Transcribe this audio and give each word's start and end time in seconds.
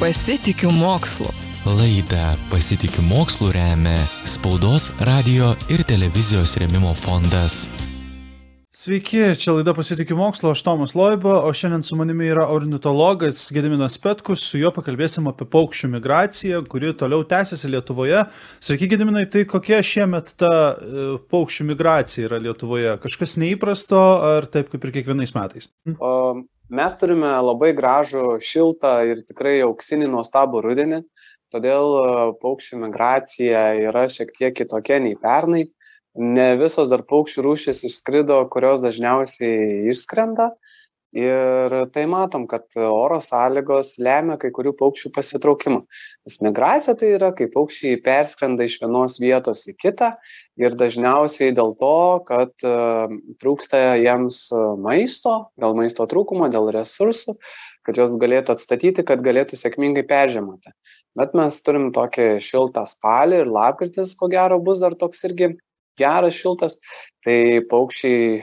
Pasitikiu 0.00 0.70
mokslu. 0.70 1.26
Laidą 1.66 2.26
Pasitikiu 2.50 3.02
mokslu 3.02 3.48
remia 3.50 4.04
Spaudos, 4.22 4.92
radio 5.02 5.48
ir 5.74 5.82
televizijos 5.82 6.54
remimo 6.56 6.92
fondas. 6.94 7.66
Sveiki, 8.70 9.18
čia 9.34 9.56
laida 9.56 9.72
Pasitikiu 9.74 10.14
mokslo, 10.16 10.52
aš 10.54 10.62
Tomas 10.62 10.94
Loiba, 10.94 11.40
o 11.42 11.50
šiandien 11.50 11.82
su 11.82 11.98
manimi 11.98 12.28
yra 12.30 12.44
ornitologas 12.54 13.40
Gediminas 13.50 13.98
Petkus, 13.98 14.44
su 14.46 14.60
juo 14.60 14.70
pakalbėsim 14.76 15.26
apie 15.32 15.48
paukščių 15.50 15.90
migraciją, 15.96 16.60
kuri 16.70 16.92
toliau 17.00 17.26
tęsiasi 17.26 17.72
Lietuvoje. 17.72 18.20
Sveiki, 18.62 18.86
Gediminai, 18.92 19.24
tai 19.26 19.42
kokia 19.50 19.80
šiemet 19.82 20.30
ta 20.38 20.52
e, 20.78 21.08
paukščių 21.26 21.66
migracija 21.72 22.28
yra 22.30 22.38
Lietuvoje? 22.46 22.94
Kažkas 23.02 23.34
neįprasto 23.42 23.98
ar 24.30 24.46
taip 24.46 24.70
kaip 24.70 24.86
ir 24.86 24.94
kiekvienais 25.00 25.34
metais? 25.34 25.66
O, 25.98 26.46
mes 26.68 26.94
turime 27.00 27.30
labai 27.44 27.72
gražų, 27.76 28.38
šiltą 28.44 28.92
ir 29.10 29.24
tikrai 29.28 29.58
auksinį 29.64 30.10
nuostabų 30.12 30.62
rudenį, 30.66 31.02
todėl 31.54 31.94
e, 31.98 32.06
paukščių 32.42 32.80
migracija 32.84 33.64
yra 33.88 34.06
šiek 34.12 34.34
tiek 34.36 34.56
kitokia 34.58 35.00
nei 35.04 35.16
pernai 35.20 35.66
ne 36.18 36.48
visos 36.58 36.90
dar 36.90 37.04
paukščių 37.06 37.44
rūšys 37.46 37.84
išskrido, 37.88 38.40
kurios 38.52 38.82
dažniausiai 38.82 39.88
išskrenda. 39.92 40.50
Ir 41.16 41.72
tai 41.94 42.02
matom, 42.04 42.42
kad 42.44 42.68
oro 42.76 43.16
sąlygos 43.24 43.94
lemia 44.04 44.34
kai 44.36 44.50
kurių 44.52 44.74
paukščių 44.76 45.10
pasitraukimą. 45.16 45.78
Nes 46.28 46.36
migracija 46.44 46.92
tai 47.00 47.14
yra, 47.14 47.30
kai 47.32 47.46
paukščiai 47.54 48.02
perskrenda 48.04 48.66
iš 48.68 48.76
vienos 48.82 49.16
vietos 49.22 49.64
į 49.70 49.74
kitą 49.80 50.10
ir 50.60 50.76
dažniausiai 50.76 51.54
dėl 51.56 51.72
to, 51.80 51.94
kad 52.28 52.52
trūksta 53.40 53.96
jiems 54.02 54.42
maisto, 54.84 55.38
dėl 55.56 55.80
maisto 55.80 56.04
trūkumo, 56.10 56.50
dėl 56.52 56.68
resursų, 56.76 57.38
kad 57.88 57.96
jos 57.96 58.12
galėtų 58.20 58.58
atstatyti, 58.58 59.06
kad 59.08 59.24
galėtų 59.24 59.56
sėkmingai 59.56 60.04
peržiemoti. 60.04 60.74
Bet 61.16 61.32
mes 61.32 61.56
turim 61.64 61.88
tokį 61.96 62.34
šiltą 62.44 62.84
spalį 62.84 63.46
ir 63.46 63.54
lapkritis, 63.56 64.12
ko 64.12 64.28
gero, 64.28 64.60
bus 64.60 64.84
dar 64.84 64.92
toks 64.92 65.24
irgi 65.24 65.54
geras, 65.98 66.36
šiltas, 66.36 66.76
tai 67.24 67.64
paukščiai 67.70 68.42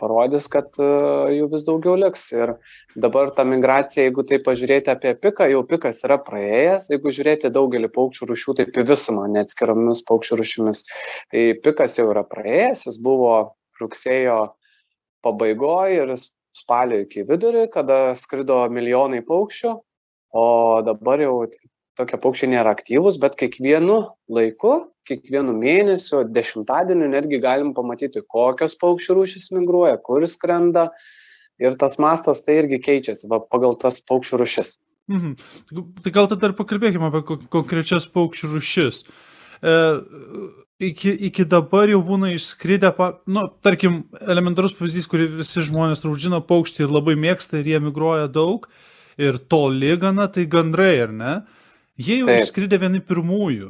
parodys, 0.00 0.46
kad 0.52 0.70
uh, 0.82 1.30
jų 1.32 1.48
vis 1.52 1.64
daugiau 1.66 1.96
liks. 2.00 2.26
Ir 2.34 2.54
dabar 3.06 3.32
ta 3.36 3.46
migracija, 3.48 4.06
jeigu 4.08 4.24
tai 4.28 4.40
pažiūrėti 4.44 4.92
apie 4.92 5.14
piką, 5.20 5.48
jau 5.52 5.62
pikas 5.68 6.02
yra 6.06 6.18
praėjęs, 6.22 6.90
jeigu 6.92 7.14
žiūrėti 7.14 7.52
daugelį 7.54 7.90
paukščių 7.94 8.30
rušių, 8.30 8.56
taip 8.60 8.80
į 8.80 8.86
visumą, 8.90 9.26
neatskiromis 9.34 10.04
paukščių 10.08 10.40
rušimis, 10.40 10.84
tai 11.32 11.46
pikas 11.64 11.98
jau 12.00 12.08
yra 12.12 12.24
praėjęs, 12.28 12.86
jis 12.88 13.00
buvo 13.04 13.34
rugsėjo 13.80 14.38
pabaigoje 15.24 16.02
ir 16.02 16.14
spalio 16.54 17.02
iki 17.02 17.24
vidurio, 17.28 17.66
kada 17.72 18.14
skrido 18.18 18.62
milijonai 18.70 19.24
paukščių, 19.26 19.72
o 20.34 20.46
dabar 20.86 21.22
jau 21.22 21.36
tokie 21.98 22.18
paukščiai 22.20 22.52
nėra 22.54 22.74
aktyvūs, 22.74 23.18
bet 23.22 23.36
kiekvienu 23.40 23.98
laiku, 24.32 24.76
kiekvienu 25.08 25.54
mėnesiu, 25.56 26.24
dešimtadieniu 26.34 27.10
netgi 27.12 27.40
galim 27.42 27.74
pamatyti, 27.76 28.24
kokios 28.30 28.76
paukščių 28.80 29.18
rūšis 29.18 29.50
migruoja, 29.54 29.98
kur 30.02 30.26
skrenda. 30.30 30.88
Ir 31.62 31.76
tas 31.78 32.00
mastas 32.02 32.42
tai 32.42 32.58
irgi 32.64 32.80
keičiasi 32.82 33.30
va, 33.30 33.38
pagal 33.38 33.76
tas 33.78 34.00
paukščių 34.02 34.40
rūšis. 34.42 34.74
Mhm. 35.12 35.36
Tai 36.02 36.12
gal 36.16 36.28
tada 36.32 36.50
ir 36.50 36.56
pakalbėkime 36.58 37.10
apie 37.10 37.38
konkrečias 37.52 38.08
paukščių 38.10 38.50
rūšis. 38.56 39.04
E, 39.62 39.74
iki, 40.90 41.12
iki 41.28 41.46
dabar 41.46 41.92
jau 41.92 42.00
būna 42.04 42.32
išskridę, 42.34 42.90
pa, 42.96 43.10
nu, 43.30 43.46
tarkim, 43.62 44.02
elementarus 44.20 44.74
pavyzdys, 44.74 45.06
kurį 45.10 45.28
visi 45.38 45.62
žmonės 45.68 46.02
turbūt 46.02 46.24
žino, 46.26 46.40
paukštį 46.44 46.86
ir 46.86 46.96
labai 46.96 47.14
mėgsta 47.20 47.60
ir 47.60 47.70
jie 47.74 47.80
migruoja 47.84 48.26
daug 48.32 48.66
ir 49.20 49.38
toli 49.38 49.94
gana, 50.00 50.26
tai 50.32 50.48
gandrai, 50.50 50.94
ar 51.04 51.14
ne? 51.14 51.34
Jie 51.94 52.20
jau 52.20 52.26
Taip. 52.26 52.42
išskridė 52.42 52.78
vieni 52.82 52.98
pirmųjų. 53.06 53.68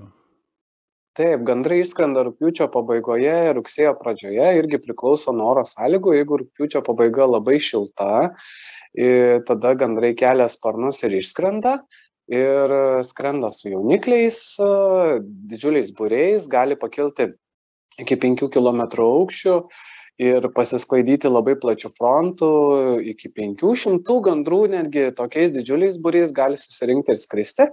Taip, 1.15 1.43
gandrai 1.47 1.83
išskrenda 1.83 2.25
rūpiučio 2.27 2.67
pabaigoje, 2.73 3.53
rugsėjo 3.55 3.93
pradžioje, 4.01 4.47
irgi 4.59 4.81
priklauso 4.83 5.35
nuo 5.37 5.53
oro 5.53 5.63
sąlygų. 5.69 6.15
Jeigu 6.17 6.39
rūpiučio 6.41 6.81
pabaiga 6.87 7.29
labai 7.29 7.61
šilta, 7.63 8.33
tada 9.47 9.75
gandrai 9.79 10.15
kelia 10.19 10.49
sparnus 10.51 11.05
ir 11.07 11.15
išskrenda. 11.21 11.77
Ir 12.33 12.73
skrenda 13.05 13.51
su 13.53 13.69
jaunikliais, 13.69 14.41
didžiuliais 15.53 15.93
būriais, 15.95 16.49
gali 16.49 16.81
pakilti 16.81 17.29
iki 18.01 18.17
5 18.17 18.49
km 18.49 18.81
aukščių 19.05 19.59
ir 20.19 20.47
pasisklaidyti 20.55 21.29
labai 21.29 21.57
plačiu 21.59 21.91
frontu 21.95 22.49
iki 23.03 23.31
500 23.35 24.19
gandrų 24.29 24.61
netgi 24.75 25.09
tokiais 25.19 25.51
didžiuliais 25.55 25.99
būriais 26.03 26.35
gali 26.35 26.59
susirinkti 26.61 27.15
ir 27.15 27.19
skristi. 27.19 27.67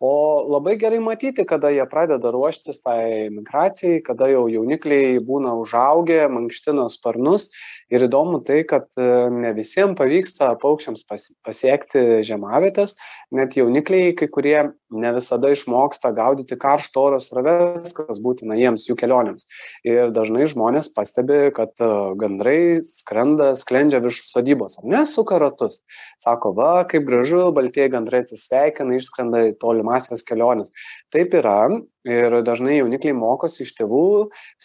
O 0.00 0.12
labai 0.46 0.76
gerai 0.78 1.00
matyti, 1.02 1.46
kada 1.48 1.72
jie 1.74 1.84
pradeda 1.90 2.30
ruoštis 2.34 2.82
tai 2.84 3.28
migracijai, 3.34 4.02
kada 4.06 4.30
jau 4.30 4.46
jaunikliai 4.52 5.18
būna 5.18 5.56
užaugę, 5.58 6.24
mankština 6.30 6.86
sparnus. 6.92 7.48
Ir 7.88 8.04
įdomu 8.04 8.42
tai, 8.44 8.62
kad 8.68 8.84
e, 9.00 9.04
ne 9.32 9.54
visiems 9.56 9.96
pavyksta 9.96 10.50
paukščiams 10.60 11.06
pas- 11.08 11.30
pasiekti 11.46 12.20
žemavietės, 12.28 12.98
net 13.32 13.56
jaunikliai 13.56 14.12
kai 14.18 14.28
kurie 14.28 14.58
ne 14.92 15.12
visada 15.16 15.48
išmoksta 15.52 16.12
gaudyti 16.16 16.58
karšto 16.60 17.06
oro 17.08 17.20
sroves, 17.20 17.94
kas 17.96 18.20
būtina 18.20 18.58
jiems 18.60 18.84
jų 18.88 18.96
kelionėms. 19.00 19.48
Ir 19.88 20.12
dažnai 20.12 20.44
žmonės 20.52 20.92
pastebi, 20.92 21.48
kad 21.56 21.72
gandrai 22.20 22.80
skrenda, 22.86 23.50
sklendžia 23.58 24.00
virš 24.04 24.22
sodybos, 24.30 24.78
ar 24.80 24.88
ne, 24.92 25.02
suka 25.10 25.38
ratus. 25.42 25.82
Sako, 26.24 26.52
va, 26.58 26.70
kaip 26.90 27.06
gražu, 27.08 27.42
baltieji 27.56 27.92
gandrai 27.94 28.22
atsisveikina, 28.24 28.96
išskrenda 28.98 29.44
į 29.50 29.54
tolimasias 29.62 30.24
keliones. 30.28 30.72
Taip 31.14 31.36
yra 31.40 31.60
ir 32.08 32.40
dažnai 32.46 32.78
jaunikliai 32.78 33.16
mokosi 33.18 33.64
iš 33.66 33.76
tėvų, 33.80 34.08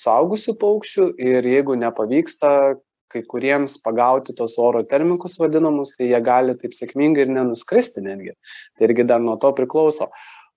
suaugusių 0.05 0.57
paukščių 0.63 1.11
ir 1.31 1.53
jeigu 1.55 1.77
nepavyksta 1.79 2.53
kai 3.13 3.21
kuriems 3.29 3.77
pagauti 3.85 4.33
tos 4.37 4.55
oro 4.61 4.81
termikus 4.89 5.37
vadinamus, 5.41 5.93
tai 5.97 6.09
jie 6.09 6.21
gali 6.25 6.55
taip 6.59 6.73
sėkmingai 6.77 7.27
ir 7.27 7.33
nenuskristi 7.35 8.01
netgi. 8.05 8.33
Tai 8.77 8.87
irgi 8.87 9.05
dar 9.09 9.21
nuo 9.21 9.37
to 9.41 9.53
priklauso. 9.57 10.09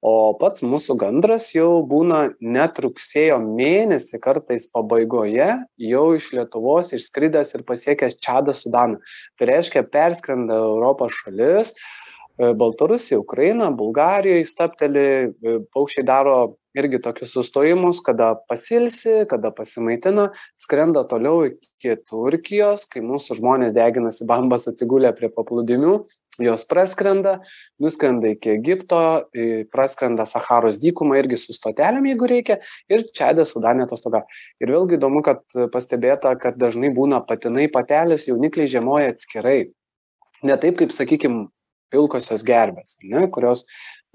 O 0.04 0.36
pats 0.36 0.60
mūsų 0.60 0.96
gandras 1.00 1.48
jau 1.54 1.80
būna 1.88 2.34
net 2.40 2.78
rugsėjo 2.84 3.38
mėnesį, 3.42 4.20
kartais 4.20 4.66
pabaigoje, 4.68 5.48
jau 5.80 6.04
iš 6.16 6.32
Lietuvos 6.36 6.92
išskridęs 6.92 7.54
ir 7.56 7.64
pasiekęs 7.68 8.18
Čadą 8.20 8.52
Sudaną. 8.54 9.00
Tai 9.38 9.48
reiškia, 9.48 9.86
perskrenda 9.88 10.58
Europos 10.60 11.16
šalis, 11.22 11.72
e, 11.72 12.52
Baltarusija, 12.52 13.22
Ukraina, 13.24 13.70
Bulgarija 13.72 14.44
įstapteli, 14.44 15.08
e, 15.32 15.58
paukščiai 15.72 16.04
daro 16.04 16.36
irgi 16.76 17.00
tokius 17.02 17.32
sustojimus, 17.36 18.02
kada 18.04 18.34
pasilsi, 18.50 19.24
kada 19.30 19.50
pasimaitina, 19.54 20.28
skrenda 20.60 21.06
toliau 21.08 21.46
iki 21.48 21.96
Turkijos, 22.08 22.86
kai 22.90 23.02
mūsų 23.04 23.38
žmonės 23.40 23.74
deginasi 23.76 24.26
bambas 24.30 24.68
atsigulę 24.70 25.12
prie 25.16 25.30
paplūdimių, 25.32 25.96
jos 26.44 26.66
praskrenda, 26.68 27.38
nuskrenda 27.80 28.28
iki 28.34 28.52
Egipto, 28.52 29.00
praskrenda 29.72 30.26
Saharos 30.28 30.80
dykumą 30.82 31.16
irgi 31.22 31.40
su 31.40 31.56
stotelėm, 31.56 32.10
jeigu 32.12 32.28
reikia, 32.32 32.58
ir 32.92 33.06
čia 33.16 33.32
dė 33.36 33.46
Sudanė 33.48 33.86
atostoga. 33.86 34.26
Ir 34.60 34.74
vėlgi 34.74 34.98
įdomu, 35.00 35.24
kad 35.24 35.42
pastebėta, 35.72 36.34
kad 36.40 36.60
dažnai 36.60 36.92
būna 36.96 37.22
patinai 37.26 37.70
patelės, 37.72 38.28
jaunikliai 38.28 38.68
žiemoja 38.68 39.14
atskirai. 39.14 39.58
Ne 40.44 40.56
taip, 40.60 40.76
kaip, 40.82 40.92
sakykime, 40.92 41.46
pilkosios 41.94 42.42
gerbės, 42.46 42.96
ar 43.00 43.12
ne, 43.12 43.26
kurios 43.32 43.64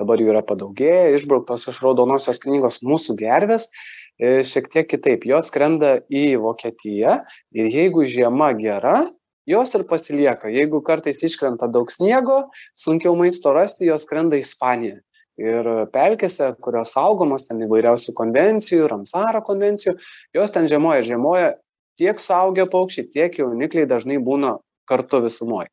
dabar 0.02 0.22
jų 0.22 0.34
yra 0.34 0.44
padaugėję, 0.46 1.16
išbrauktos 1.18 1.68
iš 1.72 1.82
raudonosios 1.86 2.42
knygos 2.44 2.82
mūsų 2.86 3.16
gervės, 3.22 3.70
e, 4.18 4.42
šiek 4.48 4.70
tiek 4.74 4.90
kitaip. 4.90 5.26
Jos 5.30 5.52
skrenda 5.52 6.00
į 6.10 6.42
Vokietiją 6.42 7.22
ir 7.56 7.70
jeigu 7.72 8.06
žiema 8.10 8.52
gera, 8.58 9.06
jos 9.50 9.74
ir 9.78 9.86
pasilieka. 9.90 10.52
Jeigu 10.54 10.82
kartais 10.86 11.24
iškrenta 11.26 11.70
daug 11.72 11.92
sniego, 11.94 12.44
sunkiau 12.76 13.16
maisto 13.18 13.54
rasti, 13.56 13.88
jos 13.90 14.06
skrenda 14.08 14.38
į 14.40 14.46
Ispaniją. 14.46 15.00
Ir 15.42 15.68
pelkėse, 15.94 16.52
kurios 16.62 16.92
saugomos 16.94 17.48
ten 17.48 17.62
įvairiausių 17.66 18.14
konvencijų, 18.18 18.90
Ramsaro 18.92 19.42
konvencijų, 19.48 19.96
jos 20.38 20.54
ten 20.54 20.68
žiemoja. 20.70 21.06
Žiemoja 21.08 21.54
tiek 21.98 22.20
suaugę 22.22 22.68
paukščiai, 22.70 23.08
tiek 23.10 23.40
jaunikliai 23.40 23.88
dažnai 23.90 24.20
būna 24.22 24.58
kartu 24.90 25.22
visumoje. 25.24 25.72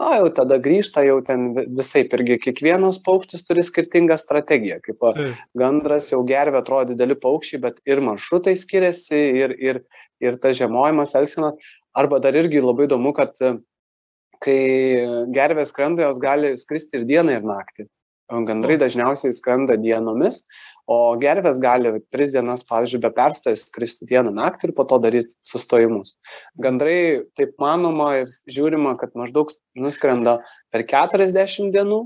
Na, 0.00 0.16
jau 0.18 0.30
tada 0.34 0.56
grįžta 0.58 1.04
jau 1.06 1.20
ten 1.22 1.52
vi- 1.54 1.66
visaip 1.78 2.14
irgi 2.16 2.40
kiekvienas 2.42 2.98
paukštis 3.06 3.44
turi 3.46 3.62
skirtingą 3.62 4.16
strategiją. 4.18 4.80
Kaip 4.82 4.98
va, 5.04 5.12
Taip. 5.14 5.36
gandras 5.54 6.10
jau 6.10 6.24
gervė 6.26 6.58
atrodo 6.62 6.94
dideli 6.94 7.14
paukščiai, 7.14 7.60
bet 7.62 7.78
ir 7.86 8.02
maršrutai 8.02 8.56
skiriasi, 8.58 9.20
ir, 9.44 9.54
ir, 9.62 9.84
ir 10.20 10.40
tas 10.42 10.58
žiemojimas 10.58 11.14
elgsena. 11.14 11.52
Arba 11.94 12.18
dar 12.18 12.34
irgi 12.34 12.58
labai 12.64 12.88
įdomu, 12.88 13.14
kad 13.14 13.38
e, 13.38 13.52
kai 14.42 14.58
gervės 15.30 15.70
skrenda, 15.70 16.08
jos 16.08 16.18
gali 16.18 16.56
skristi 16.58 16.98
ir 16.98 17.06
dieną, 17.06 17.38
ir 17.38 17.46
naktį. 17.46 17.86
Gandrai 18.48 18.80
dažniausiai 18.80 19.36
skrenda 19.36 19.76
dienomis, 19.78 20.42
o 20.90 21.16
gervės 21.20 21.60
gali 21.62 21.92
tris 22.12 22.32
dienas, 22.34 22.64
pavyzdžiui, 22.68 23.00
be 23.04 23.10
perstojo 23.16 23.56
skristi 23.56 24.08
dieną 24.10 24.32
naktį 24.36 24.68
ir 24.68 24.74
po 24.76 24.84
to 24.88 24.98
daryti 25.00 25.36
sustojimus. 25.44 26.14
Gandrai, 26.60 27.24
taip 27.38 27.54
manoma 27.62 28.10
ir 28.22 28.32
žiūrima, 28.50 28.96
kad 29.00 29.14
maždaug 29.16 29.52
nuskrenda 29.80 30.38
per 30.74 30.84
40 30.90 31.72
dienų 31.74 32.00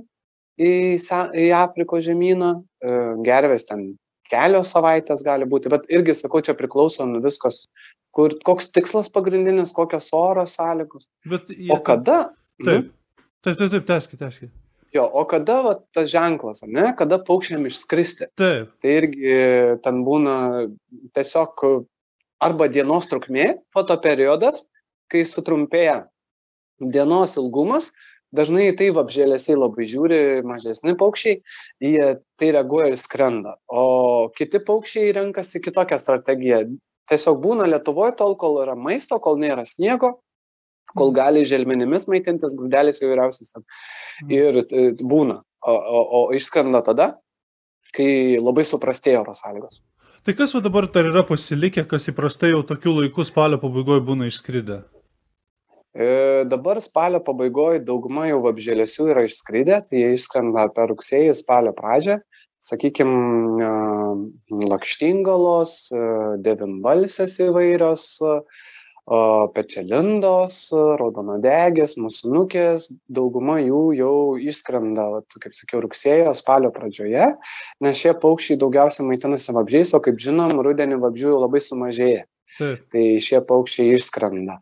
į, 0.58 0.72
se- 1.02 1.30
į 1.34 1.48
Afrikos 1.58 2.04
žemyną, 2.06 2.52
e, 2.82 2.92
gervės 3.26 3.66
ten 3.66 3.96
kelios 4.30 4.70
savaitės 4.74 5.24
gali 5.24 5.48
būti, 5.48 5.70
bet 5.72 5.88
irgi, 5.88 6.14
sakau, 6.14 6.42
čia 6.44 6.54
priklauso 6.54 7.06
nuo 7.08 7.22
viskas, 7.24 7.66
kur, 8.14 8.34
koks 8.44 8.70
tikslas 8.76 9.08
pagrindinis, 9.10 9.72
kokios 9.72 10.10
oro 10.12 10.44
sąlygos. 10.46 11.08
Bet 11.26 11.48
jie 11.48 11.72
O 11.72 11.80
kada? 11.80 12.28
Taip. 12.64 12.92
Taip, 13.42 13.56
taip, 13.56 13.70
taip, 13.70 13.86
teskit, 13.86 14.18
teskit. 14.20 14.50
Jo, 14.98 15.04
o 15.06 15.22
kada 15.30 15.60
va, 15.62 15.76
tas 15.94 16.08
ženklas, 16.10 16.64
ne, 16.66 16.88
kada 16.98 17.20
paukščiam 17.22 17.68
išskristi? 17.68 18.26
Taip. 18.40 18.72
Tai 18.82 18.94
irgi 18.98 19.36
ten 19.84 20.02
būna 20.06 20.34
tiesiog 21.14 21.62
arba 22.42 22.66
dienos 22.72 23.06
trukmė, 23.10 23.52
fotoperiodas, 23.74 24.64
kai 25.12 25.22
sutrumpėja 25.26 26.00
dienos 26.80 27.36
ilgumas, 27.38 27.92
dažnai 28.34 28.72
tai 28.78 28.90
vabžėlėsiai 28.96 29.56
labai 29.58 29.86
žiūri 29.88 30.20
mažesni 30.46 30.94
paukščiai, 30.98 31.40
jie 31.82 32.08
tai 32.40 32.50
reaguoja 32.56 32.92
ir 32.92 32.98
skrenda. 33.00 33.56
O 33.70 34.28
kiti 34.34 34.60
paukščiai 34.66 35.14
renkasi 35.16 35.62
kitokią 35.64 35.98
strategiją. 36.02 36.64
Tiesiog 37.08 37.38
būna 37.44 37.70
Lietuvoje 37.70 38.18
tol, 38.18 38.34
kol 38.36 38.58
yra 38.64 38.74
maisto, 38.76 39.16
kol 39.22 39.38
nėra 39.40 39.64
sniego, 39.64 40.18
kol 40.96 41.12
gali 41.16 41.44
želmenimis 41.48 42.08
maitintis, 42.08 42.56
grūdelis 42.58 43.02
įvairiausias. 43.02 43.52
ten. 43.54 43.66
Ir 44.32 44.62
e, 44.64 44.90
būna. 45.00 45.42
O, 45.66 45.74
o, 45.74 46.00
o 46.18 46.20
išskrenda 46.36 46.84
tada, 46.86 47.08
kai 47.96 48.38
labai 48.38 48.64
suprastėjo 48.68 49.24
oro 49.24 49.34
sąlygos. 49.34 49.82
Tai 50.26 50.34
kas 50.38 50.52
va 50.54 50.60
dabar 50.62 50.86
dar 50.92 51.08
yra 51.08 51.24
pasilikę, 51.26 51.84
kas 51.88 52.08
įprastai 52.12 52.52
jau 52.52 52.62
tokiu 52.66 52.94
laiku 52.98 53.24
spalio 53.26 53.58
pabaigoje 53.62 54.04
būna 54.06 54.28
išskridę? 54.30 54.82
E, 55.98 56.44
dabar 56.50 56.82
spalio 56.84 57.20
pabaigoje 57.24 57.80
dauguma 57.86 58.28
jau 58.28 58.42
vabžėlėsių 58.44 59.08
yra 59.14 59.24
išskridę, 59.26 59.80
tai 59.88 60.02
jie 60.02 60.10
išskrenda 60.18 60.68
per 60.76 60.92
rugsėjį, 60.92 61.32
spalio 61.38 61.72
pradžią. 61.74 62.18
Sakykime, 62.62 63.66
lakštingalos, 64.68 65.74
e, 65.94 66.04
devinbalsės 66.42 67.38
įvairios, 67.46 68.04
e, 69.08 69.20
pečelindos, 69.56 70.56
raudonodegės, 71.00 71.96
musinukės, 72.00 72.88
dauguma 73.08 73.58
jų 73.62 73.82
jau 73.98 74.14
išskrenda, 74.38 75.08
vat, 75.16 75.38
kaip 75.42 75.56
sakiau, 75.56 75.82
rugsėjo, 75.84 76.34
spalio 76.36 76.72
pradžioje, 76.74 77.30
nes 77.84 78.02
šie 78.02 78.14
paukščiai 78.22 78.60
daugiausiai 78.60 79.08
maitinasi 79.08 79.56
vabžiais, 79.56 79.94
o 79.96 80.02
kaip 80.04 80.20
žinom, 80.22 80.58
rudenį 80.64 81.00
vabžių 81.04 81.32
jau 81.32 81.40
labai 81.46 81.64
sumažėja 81.64 82.26
Taip. 82.58 82.84
tai 82.92 83.06
šie 83.22 83.40
paukščiai 83.46 83.96
išskrenda. 83.96 84.58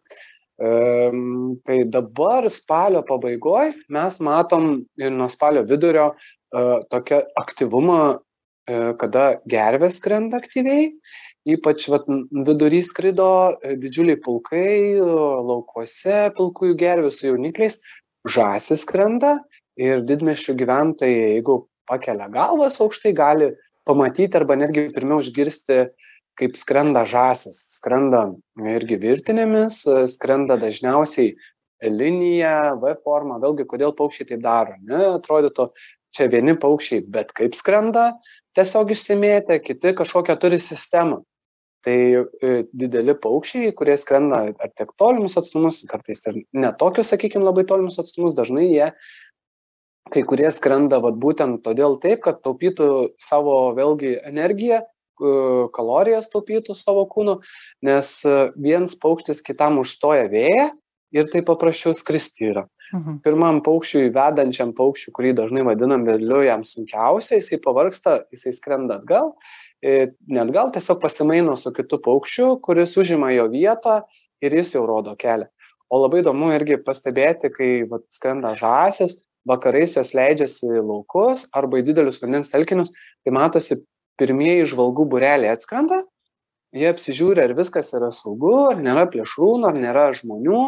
Um, 0.56 1.58
tai 1.68 1.82
dabar 1.84 2.46
spalio 2.48 3.02
pabaigoje 3.04 3.74
mes 3.92 4.14
matom 4.24 4.86
ir 4.96 5.10
nuo 5.12 5.28
spalio 5.28 5.60
vidurio 5.68 6.06
uh, 6.14 6.78
tokią 6.88 7.18
aktyvumą, 7.36 7.98
uh, 8.16 8.92
kada 8.96 9.26
gervės 9.44 9.98
skrenda 10.00 10.40
aktyviai, 10.40 10.94
ypač 11.46 11.86
vat, 11.92 12.08
vidury 12.46 12.82
skrido 12.84 13.28
uh, 13.52 13.76
didžiuliai 13.82 14.18
pulkai, 14.22 14.98
uh, 14.98 15.38
laukuose 15.46 16.26
pilkųjų 16.38 16.78
gervių 16.82 17.12
su 17.14 17.30
jaunikliais, 17.30 17.80
žasis 18.26 18.82
skrenda 18.86 19.36
ir 19.78 20.02
didmešių 20.08 20.56
gyventojai, 20.58 21.36
jeigu 21.36 21.62
pakelia 21.86 22.28
galvas 22.32 22.80
aukštai, 22.82 23.14
gali 23.16 23.52
pamatyti 23.86 24.38
arba 24.38 24.56
netgi 24.58 24.88
pirmiau 24.94 25.22
išgirsti 25.22 25.84
kaip 26.36 26.56
skrenda 26.58 27.04
žąsis. 27.08 27.58
Skrenda 27.78 28.26
irgi 28.60 28.98
virtinėmis, 29.00 29.82
skrenda 30.12 30.58
dažniausiai 30.60 31.34
linija, 31.84 32.74
V 32.80 32.96
forma, 33.04 33.38
vėlgi, 33.42 33.66
kodėl 33.68 33.94
paukščiai 33.96 34.32
taip 34.32 34.42
daro. 34.44 34.76
Ne, 34.88 35.02
atrodytų, 35.16 35.70
čia 36.16 36.28
vieni 36.32 36.56
paukščiai, 36.60 37.04
bet 37.12 37.32
kaip 37.36 37.56
skrenda, 37.56 38.10
tiesiog 38.56 38.92
išsimėtę, 38.94 39.58
kiti 39.64 39.94
kažkokią 39.96 40.38
turi 40.40 40.60
sistemą. 40.62 41.22
Tai 41.86 41.98
e, 42.42 42.54
dideli 42.74 43.14
paukščiai, 43.22 43.70
kurie 43.78 43.94
skrenda 44.00 44.40
ar 44.50 44.70
tiek 44.74 44.90
tolimus 44.98 45.38
atstumus, 45.38 45.84
kartais 45.86 46.24
ir 46.26 46.40
netokius, 46.50 47.12
sakykime, 47.12 47.46
labai 47.46 47.62
tolimus 47.68 48.00
atstumus, 48.02 48.34
dažnai 48.34 48.66
jie 48.66 48.88
kai 50.12 50.22
kurie 50.26 50.50
skrenda 50.54 51.00
vat, 51.02 51.18
būtent 51.22 51.62
todėl 51.66 51.98
taip, 52.02 52.22
kad 52.26 52.42
taupytų 52.44 52.88
savo 53.22 53.56
vėlgi 53.76 54.16
energiją, 54.28 54.82
e, 54.82 55.34
kalorijas 55.76 56.30
taupytų 56.32 56.76
savo 56.78 57.06
kūnu, 57.10 57.40
nes 57.86 58.12
e, 58.26 58.36
viens 58.54 58.96
paukštis 59.02 59.42
kitam 59.46 59.80
užstoja 59.82 60.28
vėją 60.32 60.70
ir 61.16 61.30
tai 61.32 61.42
paprasčiau 61.46 61.94
skristi 61.96 62.50
yra. 62.52 62.66
Mhm. 62.94 63.18
Pirmam 63.24 63.62
paukščiui, 63.66 64.12
vedančiam 64.14 64.70
paukščiui, 64.76 65.14
kurį 65.16 65.32
dažnai 65.40 65.64
vadinam 65.66 66.06
vedliu, 66.06 66.44
jam 66.46 66.62
sunkiausia, 66.62 67.40
jisai 67.40 67.58
pavarksta, 67.64 68.20
jisai 68.34 68.54
skrenda 68.54 69.00
atgal, 69.00 69.32
net 69.82 70.52
gal 70.54 70.72
tiesiog 70.72 71.00
pasimaino 71.02 71.56
su 71.56 71.72
kitu 71.74 71.98
paukščiu, 72.02 72.56
kuris 72.64 72.96
užima 72.96 73.32
jo 73.34 73.48
vietą 73.52 74.00
ir 74.40 74.54
jis 74.54 74.74
jau 74.74 74.86
rodo 74.88 75.16
kelią. 75.18 75.48
O 75.90 76.00
labai 76.02 76.22
įdomu 76.22 76.50
irgi 76.54 76.80
pastebėti, 76.82 77.52
kai 77.54 77.70
vat, 77.90 78.02
skrenda 78.10 78.56
žąsis, 78.58 79.20
vakarais 79.46 79.94
jos 79.94 80.14
leidžiasi 80.18 80.66
į 80.66 80.82
laukus 80.82 81.44
arba 81.54 81.78
į 81.78 81.86
didelius 81.86 82.18
vandens 82.22 82.50
telkinius, 82.50 82.90
tai 83.22 83.34
matosi 83.36 83.78
pirmieji 84.18 84.66
žvalgų 84.72 85.06
bureliai 85.12 85.52
atskrenda, 85.54 86.00
jie 86.74 86.88
apsižiūri, 86.90 87.44
ar 87.44 87.54
viskas 87.54 87.92
yra 87.94 88.10
saugu, 88.14 88.72
ar 88.72 88.80
nėra 88.82 89.06
plėšrūnų, 89.12 89.68
ar 89.70 89.78
nėra 89.78 90.08
žmonių, 90.16 90.62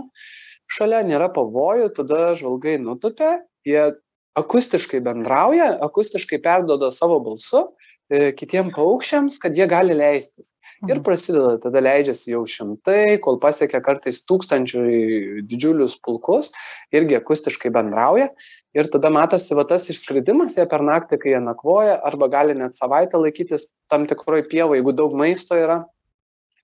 šalia 0.70 1.02
nėra 1.08 1.30
pavojų, 1.34 1.90
tada 1.96 2.36
žvalgai 2.38 2.76
nutupia, 2.82 3.40
jie 3.66 3.96
akustiškai 4.38 5.00
bendrauja, 5.02 5.72
akustiškai 5.82 6.38
perdoda 6.44 6.92
savo 6.94 7.18
balsu 7.24 7.64
e, 7.64 7.87
kitiem 8.08 8.70
paukščiams, 8.72 9.38
kad 9.42 9.56
jie 9.56 9.66
gali 9.68 9.96
leistis. 9.96 10.54
Ir 10.86 10.94
Mhm. 10.94 11.02
prasideda, 11.02 11.58
tada 11.60 11.80
leidžiasi 11.82 12.30
jau 12.30 12.44
šimtai, 12.46 13.18
kol 13.20 13.40
pasiekia 13.42 13.80
kartais 13.82 14.22
tūkstančių 14.24 15.42
didžiulius 15.42 15.98
pulkus, 16.00 16.52
irgi 16.94 17.18
akustiškai 17.18 17.72
bendrauja. 17.74 18.28
Ir 18.74 18.84
tada 18.84 19.10
matosi 19.10 19.56
va 19.58 19.64
tas 19.64 19.88
išskridimas, 19.90 20.54
jie 20.54 20.68
per 20.70 20.80
naktį, 20.80 21.18
kai 21.18 21.30
jie 21.34 21.40
nakvoja, 21.42 21.98
arba 22.04 22.28
gali 22.28 22.54
net 22.54 22.78
savaitę 22.78 23.18
laikytis 23.18 23.72
tam 23.90 24.06
tikroj 24.06 24.46
pievoje, 24.48 24.78
jeigu 24.78 24.94
daug 24.94 25.12
maisto 25.18 25.56
yra, 25.58 25.84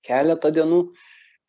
keletą 0.06 0.52
dienų. 0.54 0.92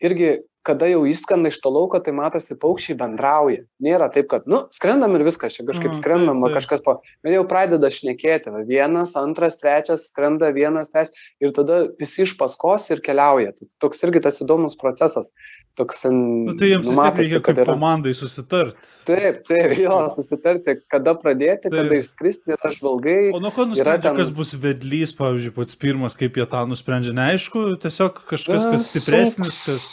Irgi, 0.02 0.42
kada 0.66 0.88
jau 0.90 1.04
įskrenda 1.08 1.52
iš 1.52 1.60
to 1.64 1.70
lauko, 1.74 2.00
tai 2.04 2.14
matosi 2.18 2.58
paukščiai 2.62 2.98
bendrauja. 3.00 3.64
Nėra 3.86 4.08
taip, 4.14 4.28
kad, 4.32 4.48
nu, 4.50 4.64
skrendam 4.74 5.14
ir 5.18 5.26
viskas, 5.28 5.54
čia 5.56 5.66
kažkaip 5.68 5.92
Mhm, 5.94 6.00
skrendam, 6.02 6.42
va 6.44 6.50
kažkas 6.56 6.82
po... 6.86 6.98
Bet 7.26 7.36
jau 7.36 7.44
pradeda 7.50 7.92
šnekėti, 7.94 8.54
va, 8.56 8.64
vienas, 8.68 9.14
antras, 9.20 9.60
trečias, 9.62 10.08
skrenda 10.10 10.50
vienas, 10.56 10.90
trečias, 10.94 11.14
ir 11.44 11.54
tada 11.56 11.84
visi 12.02 12.26
iš 12.26 12.34
paskos 12.40 12.90
ir 12.92 13.04
keliauja. 13.06 13.54
Tai 13.56 13.70
toks 13.86 14.04
irgi 14.08 14.24
tas 14.26 14.42
įdomus 14.42 14.76
procesas. 14.82 15.32
Toks, 15.76 16.06
Nu, 16.08 16.54
tai 16.56 16.70
jiems 16.72 16.88
tiek 16.88 17.18
reikia 17.20 17.40
kaip 17.44 17.58
komandai 17.68 18.14
susitart. 18.16 18.78
Taip, 19.06 19.42
taip, 19.44 19.74
jo, 19.76 19.98
susitarti, 20.16 20.78
kada 20.90 21.14
pradėti, 21.20 21.68
Taip. 21.68 21.76
kada 21.76 21.98
išskristi 22.00 22.54
yra 22.56 22.72
žvalgai. 22.72 23.18
O 23.36 23.42
nuo 23.44 23.52
ko 23.52 23.66
Yra 23.66 23.74
nusprendžia, 23.74 24.08
ten- 24.08 24.20
kas 24.22 24.32
bus 24.32 24.54
vedlys, 24.56 25.12
pavyzdžiui, 25.20 25.52
pats 25.58 25.76
pirmas, 25.76 26.16
kaip 26.16 26.40
jie 26.40 26.46
tą 26.48 26.62
nusprendžia, 26.72 27.12
neaišku, 27.20 27.76
tiesiog 27.84 28.24
kažkas, 28.32 28.70
kas 28.72 28.88
stipresnis, 28.94 29.60
kas... 29.68 29.90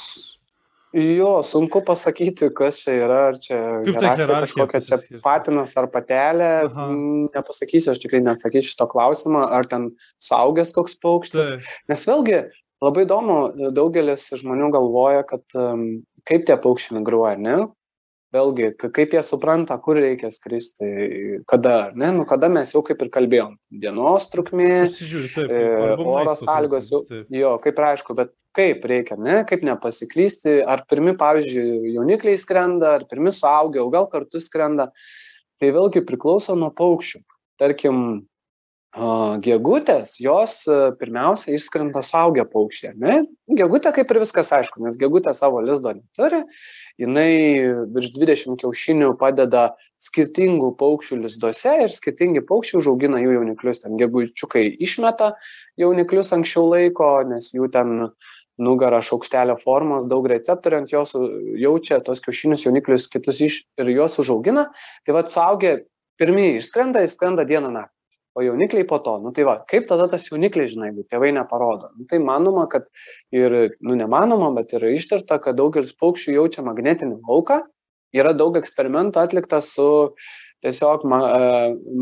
Jo, 0.93 1.39
sunku 1.47 1.81
pasakyti, 1.87 2.51
kas 2.53 2.83
čia 2.83 2.95
yra, 3.07 3.21
ar 3.31 3.39
čia 3.41 3.59
kažkokia 4.45 4.81
čia 4.85 5.21
patinas 5.25 5.73
ar 5.81 5.89
patelė. 5.93 6.51
Aha. 6.69 6.89
Mm, 6.93 7.31
Nepasakysiu, 7.33 7.95
aš 7.95 8.03
tikrai 8.03 8.21
neatsakysiu 8.27 8.75
šito 8.75 8.89
klausimą, 8.93 9.47
ar 9.57 9.69
ten 9.71 9.89
saugęs 10.21 10.75
koks 10.77 10.99
paukštis. 11.01 11.49
Tai, 11.49 11.77
Nes 11.89 12.05
vėlgi 12.09 12.43
labai 12.85 13.07
įdomu, 13.07 13.39
daugelis 13.73 14.27
žmonių 14.37 14.69
galvoja, 14.75 15.25
kad 15.29 15.57
um, 15.57 16.03
kaip 16.29 16.45
tie 16.49 16.59
paukščiai 16.61 16.99
migruoja, 16.99 17.39
ne? 17.41 17.57
Vėlgi, 18.33 18.71
ka- 18.81 18.89
kaip 18.89 19.12
jie 19.12 19.21
supranta, 19.23 19.77
kur 19.83 19.99
reikia 20.01 20.31
skristi, 20.33 20.87
kada, 21.47 21.93
ne? 21.95 22.09
Nu, 22.17 22.25
kada 22.25 22.49
mes 22.49 22.71
jau 22.73 22.81
kaip 22.87 23.03
ir 23.05 23.11
kalbėjom. 23.12 23.59
Dienos 23.83 24.31
trukmė, 24.33 24.87
pasižiūrė, 24.87 25.29
taip. 25.35 25.51
e, 25.53 25.59
oro 26.01 26.33
sąlygos 26.41 26.89
jau. 26.95 27.03
Jo, 27.29 27.51
kaip 27.61 27.77
ir 27.83 27.89
aišku, 27.91 28.17
bet 28.17 28.33
kaip 28.57 28.87
reikia, 28.89 29.19
ne? 29.21 29.43
Kaip 29.45 29.61
nepasiklysti, 29.69 30.62
ar 30.65 30.87
pirmi, 30.89 31.12
pavyzdžiui, 31.21 31.93
jaunikliai 31.99 32.41
skrenda, 32.41 32.95
ar 33.01 33.05
pirmi 33.11 33.35
suaugę, 33.37 33.83
o 33.85 33.91
gal 33.93 34.09
kartu 34.09 34.41
skrenda. 34.41 34.89
Tai 35.61 35.69
vėlgi 35.77 36.01
priklauso 36.09 36.57
nuo 36.57 36.73
paukščių. 36.73 37.21
Tarkim, 37.61 38.25
gegutės, 38.93 40.19
jos 40.21 40.67
a, 40.69 40.93
pirmiausia 41.01 41.55
išskrenda 41.57 42.03
suaugę 42.05 42.45
paukščiai, 42.45 42.91
ar 42.93 42.99
ne? 43.01 43.15
Gegutė 43.57 43.93
kaip 43.97 44.11
ir 44.13 44.21
viskas 44.21 44.53
aišku, 44.53 44.83
nes 44.85 44.99
gegutė 45.01 45.33
savo 45.35 45.63
lizdo 45.65 45.95
neturi, 45.97 46.43
jinai 47.01 47.89
virš 47.95 48.13
20 48.19 48.61
kiaušinių 48.61 49.15
padeda 49.17 49.71
skirtingų 50.03 50.75
paukščių 50.77 51.23
lizduose 51.23 51.73
ir 51.87 51.95
skirtingi 51.95 52.43
paukščiai 52.45 52.81
užaugina 52.83 53.23
jų 53.23 53.39
jauniklius. 53.39 53.81
Ten 53.81 53.97
gegučiukai 53.97 54.67
išmeta 54.83 55.33
jauniklius 55.81 56.33
anksčiau 56.37 56.69
laiko, 56.69 57.23
nes 57.31 57.49
jų 57.55 57.71
ten 57.73 58.11
nugara 58.61 59.01
šaukštelio 59.01 59.57
formos, 59.63 60.05
daug 60.11 60.29
receptorių 60.29 60.83
ant 60.83 60.93
jos 60.93 61.15
u- 61.17 61.57
jaučia 61.57 62.03
tos 62.05 62.21
kiaušinius 62.21 62.67
jauniklius 62.67 63.09
kitus 63.09 63.41
iš 63.41 63.63
ir 63.81 63.95
juos 63.95 64.19
užaugina. 64.21 64.69
Tai 65.07 65.17
vad 65.17 65.33
suaugę 65.33 65.79
pirmieji 66.21 66.61
išskrenda, 66.61 67.07
išskrenda 67.09 67.49
dieną 67.49 67.73
naktį. 67.73 67.92
O 68.33 68.41
jaunikliai 68.41 68.87
po 68.89 68.97
to, 69.05 69.19
nu 69.21 69.31
tai 69.37 69.45
va, 69.45 69.59
kaip 69.69 69.85
tada 69.91 70.07
tas 70.09 70.25
jaunikliai, 70.31 70.71
žinai, 70.71 70.89
jeigu 70.89 71.05
tėvai 71.12 71.35
neparodo. 71.37 71.91
Nu, 71.99 72.07
tai 72.09 72.21
manoma, 72.25 72.65
kad 72.73 72.87
ir, 73.35 73.57
nu 73.85 73.97
nemanoma, 73.99 74.49
bet 74.57 74.73
yra 74.79 74.93
ištirta, 74.95 75.37
kad 75.45 75.59
daugelis 75.59 75.93
paukščių 76.01 76.39
jaučia 76.39 76.65
magnetinį 76.65 77.19
lauką. 77.29 77.61
Yra 78.17 78.33
daug 78.37 78.57
eksperimentų 78.61 79.21
atlikta 79.21 79.61
su 79.65 79.87
tiesiog 80.62 81.07
ma, 81.11 81.21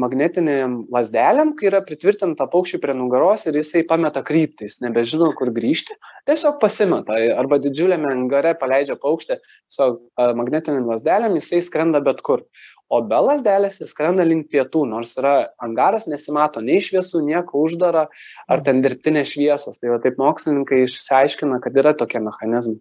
magnetiniam 0.02 0.80
lasdelėm, 0.92 1.54
kai 1.58 1.70
yra 1.70 1.82
pritvirtinta 1.86 2.46
paukščių 2.52 2.80
prie 2.82 2.96
nugaros 2.96 3.46
ir 3.48 3.56
jisai 3.60 3.84
pameta 3.88 4.22
kryptį, 4.26 4.68
jis 4.68 4.80
nebežino, 4.84 5.30
kur 5.38 5.52
grįžti, 5.56 5.96
tiesiog 6.28 6.60
pasimeta. 6.62 7.16
Arba 7.40 7.60
didžiuliame 7.62 8.12
angare 8.12 8.52
paleidžia 8.60 8.98
paukštį 9.00 9.40
su 9.72 9.88
magnetiniam 10.18 10.90
lasdelėm, 10.92 11.38
jisai 11.40 11.64
skrenda 11.64 12.04
bet 12.04 12.20
kur. 12.26 12.44
O 12.90 12.98
be 13.06 13.18
lasdelės 13.22 13.76
jis 13.78 13.92
skrenda 13.94 14.24
link 14.26 14.48
pietų, 14.50 14.80
nors 14.90 15.12
yra 15.20 15.34
angaras, 15.62 16.08
nesimato 16.10 16.58
nei 16.64 16.80
šviesų, 16.82 17.20
nieko 17.22 17.62
uždara, 17.62 18.08
ar 18.50 18.64
ten 18.66 18.80
dirbtinės 18.82 19.30
šviesos. 19.36 19.78
Tai 19.78 19.92
va 19.92 20.00
taip 20.02 20.18
mokslininkai 20.18 20.82
išsiaiškina, 20.88 21.60
kad 21.62 21.78
yra 21.78 21.94
tokie 21.94 22.18
mechanizmai. 22.24 22.80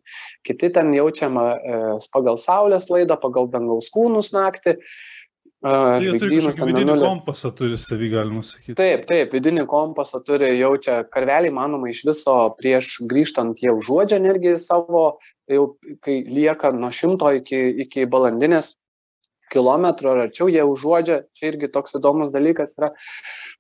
Kiti 0.50 0.72
ten 0.74 0.90
jaučiama 0.98 1.46
e, 1.54 1.78
pagal 2.16 2.42
saulės 2.42 2.90
laidą, 2.90 3.20
pagal 3.22 3.52
dangaus 3.54 3.92
kūnus 3.94 4.34
naktį. 4.34 4.80
Tai 5.60 6.00
jie 6.00 6.14
turi 6.16 6.38
kažkokį 6.40 6.72
vidinį 6.72 6.94
kompasą, 7.02 7.50
turi 7.52 7.78
savį, 7.80 8.08
galima 8.14 8.44
sakyti. 8.48 8.78
Taip, 8.80 9.02
taip, 9.10 9.34
vidinį 9.36 9.66
kompasą 9.68 10.22
turi, 10.24 10.54
jaučia 10.56 11.02
karveliai, 11.12 11.52
manoma, 11.52 11.90
iš 11.92 12.06
viso 12.08 12.36
prieš 12.56 12.94
grįžtant 13.12 13.60
jie 13.60 13.74
užuodžia 13.76 14.22
netgi 14.24 14.56
savo, 14.64 15.20
jau 15.52 15.66
kai 16.06 16.22
lieka 16.24 16.72
nuo 16.72 16.94
šimto 16.96 17.34
iki, 17.42 17.60
iki 17.84 18.08
balandinės 18.08 18.78
kilometrų 19.52 20.14
ar 20.14 20.24
arčiau, 20.30 20.48
jie 20.48 20.64
užuodžia, 20.64 21.24
čia 21.36 21.52
irgi 21.52 21.72
toks 21.76 21.98
įdomus 22.00 22.32
dalykas 22.32 22.78
yra 22.80 22.94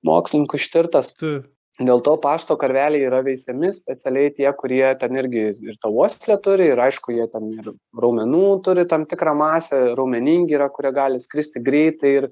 mokslininkų 0.07 0.61
ištirtas. 0.61 1.11
Taip. 1.19 1.51
Dėl 1.79 2.01
to 2.03 2.17
pašto 2.19 2.57
karveliai 2.59 3.05
yra 3.07 3.21
veisiami 3.23 3.69
specialiai 3.71 4.33
tie, 4.35 4.47
kurie 4.57 4.83
ten 4.99 5.15
irgi 5.15 5.43
ir 5.63 5.77
tavoslę 5.79 6.35
turi, 6.43 6.67
ir 6.73 6.81
aišku, 6.83 7.13
jie 7.15 7.27
ten 7.31 7.53
ir 7.55 7.69
raumenų 7.95 8.59
turi 8.65 8.83
tam 8.89 9.05
tikrą 9.07 9.31
masę, 9.39 9.79
raumeningi 9.95 10.57
yra, 10.57 10.67
kurie 10.75 10.91
gali 10.95 11.21
skristi 11.23 11.63
greitai 11.63 12.11
ir 12.17 12.27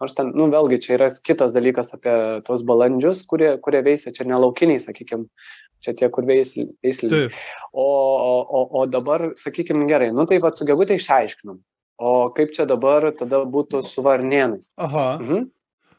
nors 0.00 0.16
ten, 0.16 0.34
nu 0.36 0.50
vėlgi, 0.52 0.80
čia 0.84 0.92
yra 0.98 1.08
kitas 1.24 1.56
dalykas 1.56 1.94
apie 1.96 2.12
tuos 2.44 2.64
balandžius, 2.68 3.24
kurie, 3.28 3.54
kurie 3.64 3.80
veisia, 3.84 4.12
čia 4.16 4.28
nelaukiniai, 4.28 4.80
sakykime, 4.84 5.28
čia 5.84 5.96
tie, 5.96 6.08
kur 6.12 6.28
veisliai. 6.28 7.26
O, 7.72 7.88
o, 7.88 8.62
o 8.80 8.86
dabar, 8.88 9.30
sakykime, 9.40 9.88
gerai, 9.88 10.12
nu 10.16 10.28
tai 10.28 10.40
va 10.44 10.52
su 10.56 10.68
gegutė 10.68 11.00
išaiškinom. 11.00 11.60
O 12.00 12.12
kaip 12.36 12.52
čia 12.56 12.64
dabar 12.68 13.10
tada 13.16 13.42
būtų 13.48 13.82
su 13.84 14.04
varnėnais? 14.04 14.72
Aha. 14.80 15.08
Mhm. 15.20 15.50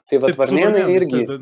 Tai 0.09 0.17
vad 0.23 0.37
varnėnai 0.39 0.85
irgi. 0.91 1.25
Tai... 1.29 1.37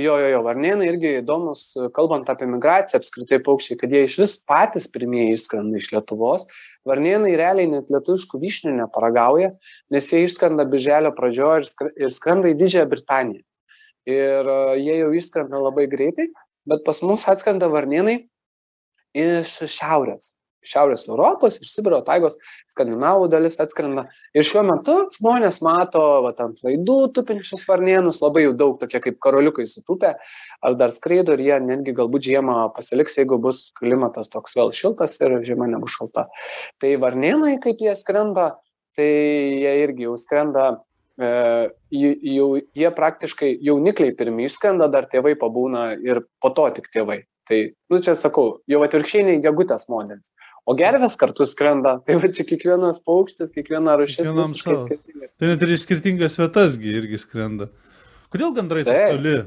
Jo, 0.00 0.16
jo, 0.22 0.28
jo, 0.32 0.40
varnėnai 0.46 0.86
irgi 0.88 1.10
įdomus, 1.18 1.62
kalbant 1.96 2.28
apie 2.32 2.46
migraciją 2.48 3.00
apskritai 3.00 3.40
paukščiai, 3.44 3.78
kad 3.80 3.92
jie 3.94 4.04
iš 4.06 4.16
vis 4.22 4.36
patys 4.48 4.86
pirmieji 4.92 5.36
išskrenda 5.36 5.80
iš 5.80 5.90
Lietuvos. 5.92 6.46
Varnėnai 6.88 7.34
realiai 7.36 7.68
net 7.68 7.92
lietuviškų 7.92 8.40
vyšnių 8.40 8.74
neparagauja, 8.78 9.50
nes 9.92 10.10
jie 10.12 10.22
išskrenda 10.24 10.64
birželio 10.70 11.12
pradžioje 11.16 11.90
ir 12.00 12.14
skrenda 12.16 12.52
į 12.52 12.56
Didžiąją 12.62 12.88
Britaniją. 12.94 13.44
Ir 14.08 14.48
uh, 14.48 14.74
jie 14.80 14.96
jau 15.02 15.10
išskrenda 15.18 15.60
labai 15.60 15.84
greitai, 15.92 16.30
bet 16.70 16.86
pas 16.86 17.02
mus 17.04 17.26
atskrenda 17.28 17.68
varnėnai 17.72 18.22
iš 19.16 19.58
šiaurės 19.68 20.32
šiaurės 20.66 21.06
europos 21.08 21.58
iš 21.60 21.72
sibiro 21.74 22.00
taigos 22.06 22.36
skandinavų 22.72 23.28
dalis 23.32 23.58
atskrenda. 23.62 24.06
Ir 24.36 24.46
šiuo 24.46 24.62
metu 24.66 24.96
žmonės 25.16 25.60
mato 25.64 26.02
vat 26.26 26.40
ant 26.44 26.60
laidų 26.66 26.98
tupinčius 27.16 27.64
varnėnus 27.68 28.20
labai 28.22 28.44
jų 28.46 28.56
daug 28.60 28.78
tokie 28.82 29.00
kaip 29.06 29.20
karoliukai 29.24 29.66
sutūpę 29.70 30.14
ar 30.62 30.78
dar 30.80 30.94
skraido 30.94 31.36
ir 31.36 31.44
jie 31.46 31.60
netgi 31.64 31.96
galbūt 31.96 32.28
žiemą 32.28 32.58
pasiliks 32.76 33.18
jeigu 33.18 33.40
bus 33.42 33.70
klimatas 33.78 34.32
toks 34.32 34.56
vėl 34.58 34.74
šiltas 34.76 35.16
ir 35.20 35.40
žiema 35.46 35.70
nebus 35.70 35.96
šalta. 35.96 36.28
Tai 36.80 36.92
varnėnai 37.02 37.56
kaip 37.64 37.80
jie 37.82 37.96
skrenda 37.98 38.52
tai 38.96 39.10
jie 39.62 39.74
irgi 39.84 40.06
jau 40.08 40.16
skrenda 40.20 40.66
e, 41.20 41.30
jau 41.90 42.48
jie 42.58 42.92
praktiškai 43.00 43.54
jaunikliai 43.66 44.14
pirmi 44.18 44.48
išskrenda 44.48 44.90
dar 44.92 45.08
tėvai 45.10 45.36
pabūna 45.40 45.92
ir 46.04 46.24
po 46.42 46.52
to 46.54 46.68
tik 46.76 46.90
tėvai. 46.94 47.22
Tai 47.50 47.60
nu 47.90 47.98
čia 47.98 48.14
sakau 48.14 48.60
jau 48.70 48.82
atvirkščiai 48.86 49.26
nei 49.26 49.42
gegutės 49.42 49.88
modelis 49.90 50.30
o 50.68 50.74
gervės 50.78 51.16
kartu 51.20 51.46
skrenda. 51.48 51.98
Tai 52.06 52.18
va 52.22 52.32
čia 52.34 52.46
kiekvienas 52.48 53.00
paukštis, 53.06 53.52
kiekviena 53.54 53.96
rušis 54.00 54.26
skirtingas. 54.26 55.38
Tai 55.38 55.54
net 55.54 55.64
ir 55.66 55.76
iš 55.76 55.86
skirtingas 55.86 56.38
vietasgi 56.40 56.98
irgi 57.02 57.22
skrenda. 57.22 57.70
Kodėl 58.30 58.54
gandrai 58.54 58.84
taip 58.86 59.16
toli? 59.16 59.38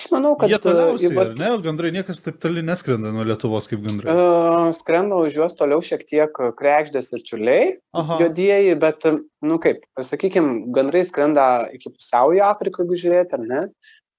Aš 0.00 0.06
manau, 0.14 0.32
kad... 0.38 0.48
Jie 0.48 0.56
toliausiai, 0.64 1.10
va, 1.12 1.26
ne, 1.36 1.48
gandrai 1.60 1.90
niekas 1.92 2.22
taip 2.24 2.38
toli 2.40 2.62
neskrenda 2.64 3.10
nuo 3.12 3.24
Lietuvos 3.26 3.66
kaip 3.68 3.82
gandrai. 3.84 4.14
Uh, 4.14 4.70
skrenda 4.72 5.18
už 5.26 5.36
juos 5.36 5.56
toliau 5.58 5.82
šiek 5.84 6.06
tiek 6.08 6.40
krekždės 6.56 7.10
ir 7.12 7.24
čiuliai, 7.26 7.66
juodieji, 7.92 8.78
bet, 8.80 9.04
nu 9.44 9.58
kaip, 9.60 9.82
sakykime, 10.00 10.70
gandrai 10.72 11.02
skrenda 11.04 11.46
iki 11.76 11.92
pusiaujo 11.92 12.46
Afrikoje, 12.48 12.86
jeigu 12.86 13.00
žiūrėti, 13.02 13.36
ar 13.36 13.44
ne? 13.44 13.60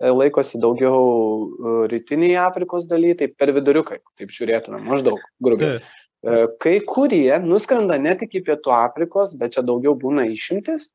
Laikosi 0.10 0.60
daugiau 0.62 1.00
e, 1.01 1.74
rytinėje 1.91 2.38
Afrikos 2.41 2.88
dalyje, 2.89 3.20
tai 3.22 3.27
per 3.29 3.53
viduriukai, 3.55 4.00
taip 4.20 4.34
žiūrėtume, 4.34 4.81
maždaug 4.86 5.22
grubiai. 5.43 5.81
E, 6.22 6.46
kai 6.62 6.79
kurie 6.88 7.34
nuskrenda 7.46 8.00
ne 8.01 8.15
tik 8.17 8.39
į 8.39 8.46
Pietų 8.50 8.74
Afrikos, 8.77 9.36
bet 9.38 9.58
čia 9.58 9.65
daugiau 9.65 9.93
būna 10.00 10.25
išimtis, 10.31 10.89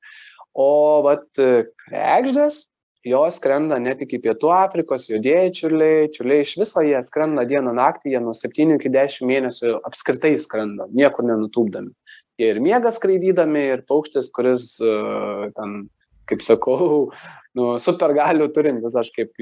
o 0.54 1.02
vat 1.06 1.26
e, 1.38 1.66
krekždės, 1.86 2.64
jos 3.06 3.38
skrenda 3.38 3.78
ne 3.78 3.94
tik 3.98 4.16
į 4.18 4.22
Pietų 4.24 4.50
Afrikos, 4.56 5.06
judėjai 5.10 5.52
čiurliai, 5.54 6.06
čiurliai 6.14 6.42
iš 6.42 6.56
viso 6.58 6.82
jie 6.82 6.98
skrenda 7.06 7.46
dieną 7.46 7.76
naktį, 7.78 8.16
jie 8.16 8.22
nuo 8.24 8.34
7 8.34 8.74
iki 8.80 8.90
10 8.90 9.28
mėnesių 9.30 9.76
apskritai 9.86 10.34
skrenda, 10.42 10.88
niekur 10.90 11.28
nenutūpdami. 11.28 11.94
Jie 12.42 12.50
ir 12.52 12.58
miega 12.60 12.90
skraidydami, 12.92 13.62
ir 13.76 13.84
paukštis, 13.88 14.26
kuris 14.34 14.74
uh, 14.82 15.46
ten 15.56 15.86
kaip 16.26 16.42
sakau, 16.42 17.12
nu, 17.56 17.72
supergalių 17.82 18.50
turintis, 18.54 18.96
aš 18.98 19.10
kaip 19.16 19.32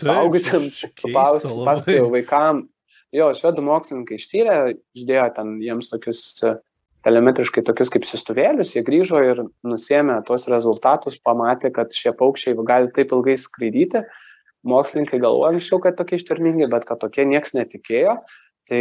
saugusiam 0.00 0.68
pasakoju 1.14 2.12
vaikam. 2.12 2.64
Jo, 3.14 3.30
švedų 3.36 3.62
mokslininkai 3.62 4.18
ištyrė, 4.18 4.54
išdėjo 4.98 5.26
ten 5.36 5.52
jiems 5.62 5.86
tokius 5.92 6.20
e, 6.42 6.56
telemetriškai 7.06 7.62
tokius 7.66 7.92
kaip 7.94 8.06
sistuvėlius, 8.08 8.72
jie 8.74 8.82
grįžo 8.86 9.20
ir 9.22 9.42
nusėmė 9.66 10.16
tuos 10.26 10.48
rezultatus, 10.50 11.20
pamatė, 11.22 11.70
kad 11.76 11.94
šie 11.94 12.10
paukščiai 12.18 12.58
gali 12.66 12.90
taip 12.96 13.14
ilgai 13.14 13.36
skraidyti. 13.38 14.02
Mokslininkai 14.66 15.20
galvoja 15.22 15.52
anksčiau, 15.54 15.78
kad 15.84 15.98
tokie 15.98 16.18
ištvermingi, 16.18 16.66
bet 16.72 16.88
kad 16.88 17.02
tokie 17.04 17.26
nieks 17.28 17.54
netikėjo. 17.54 18.16
Tai, 18.66 18.80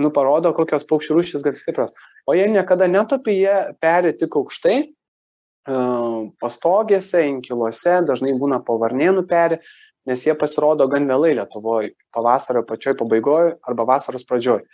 nu, 0.00 0.10
parodo, 0.14 0.54
kokios 0.56 0.86
paukščių 0.88 1.18
rūšys 1.18 1.44
gali 1.44 1.58
stiprios. 1.58 1.92
O 2.30 2.38
jie 2.38 2.46
niekada 2.48 2.88
netopi, 2.88 3.36
jie 3.42 3.56
peri 3.84 4.14
tik 4.16 4.38
aukštai, 4.38 4.78
pastogėse, 5.64 7.24
inkiluose, 7.28 8.02
dažnai 8.06 8.34
būna 8.38 8.60
po 8.64 8.76
varnėnų 8.78 9.26
peri, 9.28 9.60
nes 10.06 10.26
jie 10.26 10.34
pasirodo 10.36 10.86
gan 10.88 11.08
vėlai 11.08 11.34
Lietuvoje, 11.38 11.94
pavasario 12.12 12.64
pačioj 12.68 12.96
pabaigoje 13.00 13.56
arba 13.64 13.86
vasaros 13.88 14.26
pradžioj. 14.28 14.64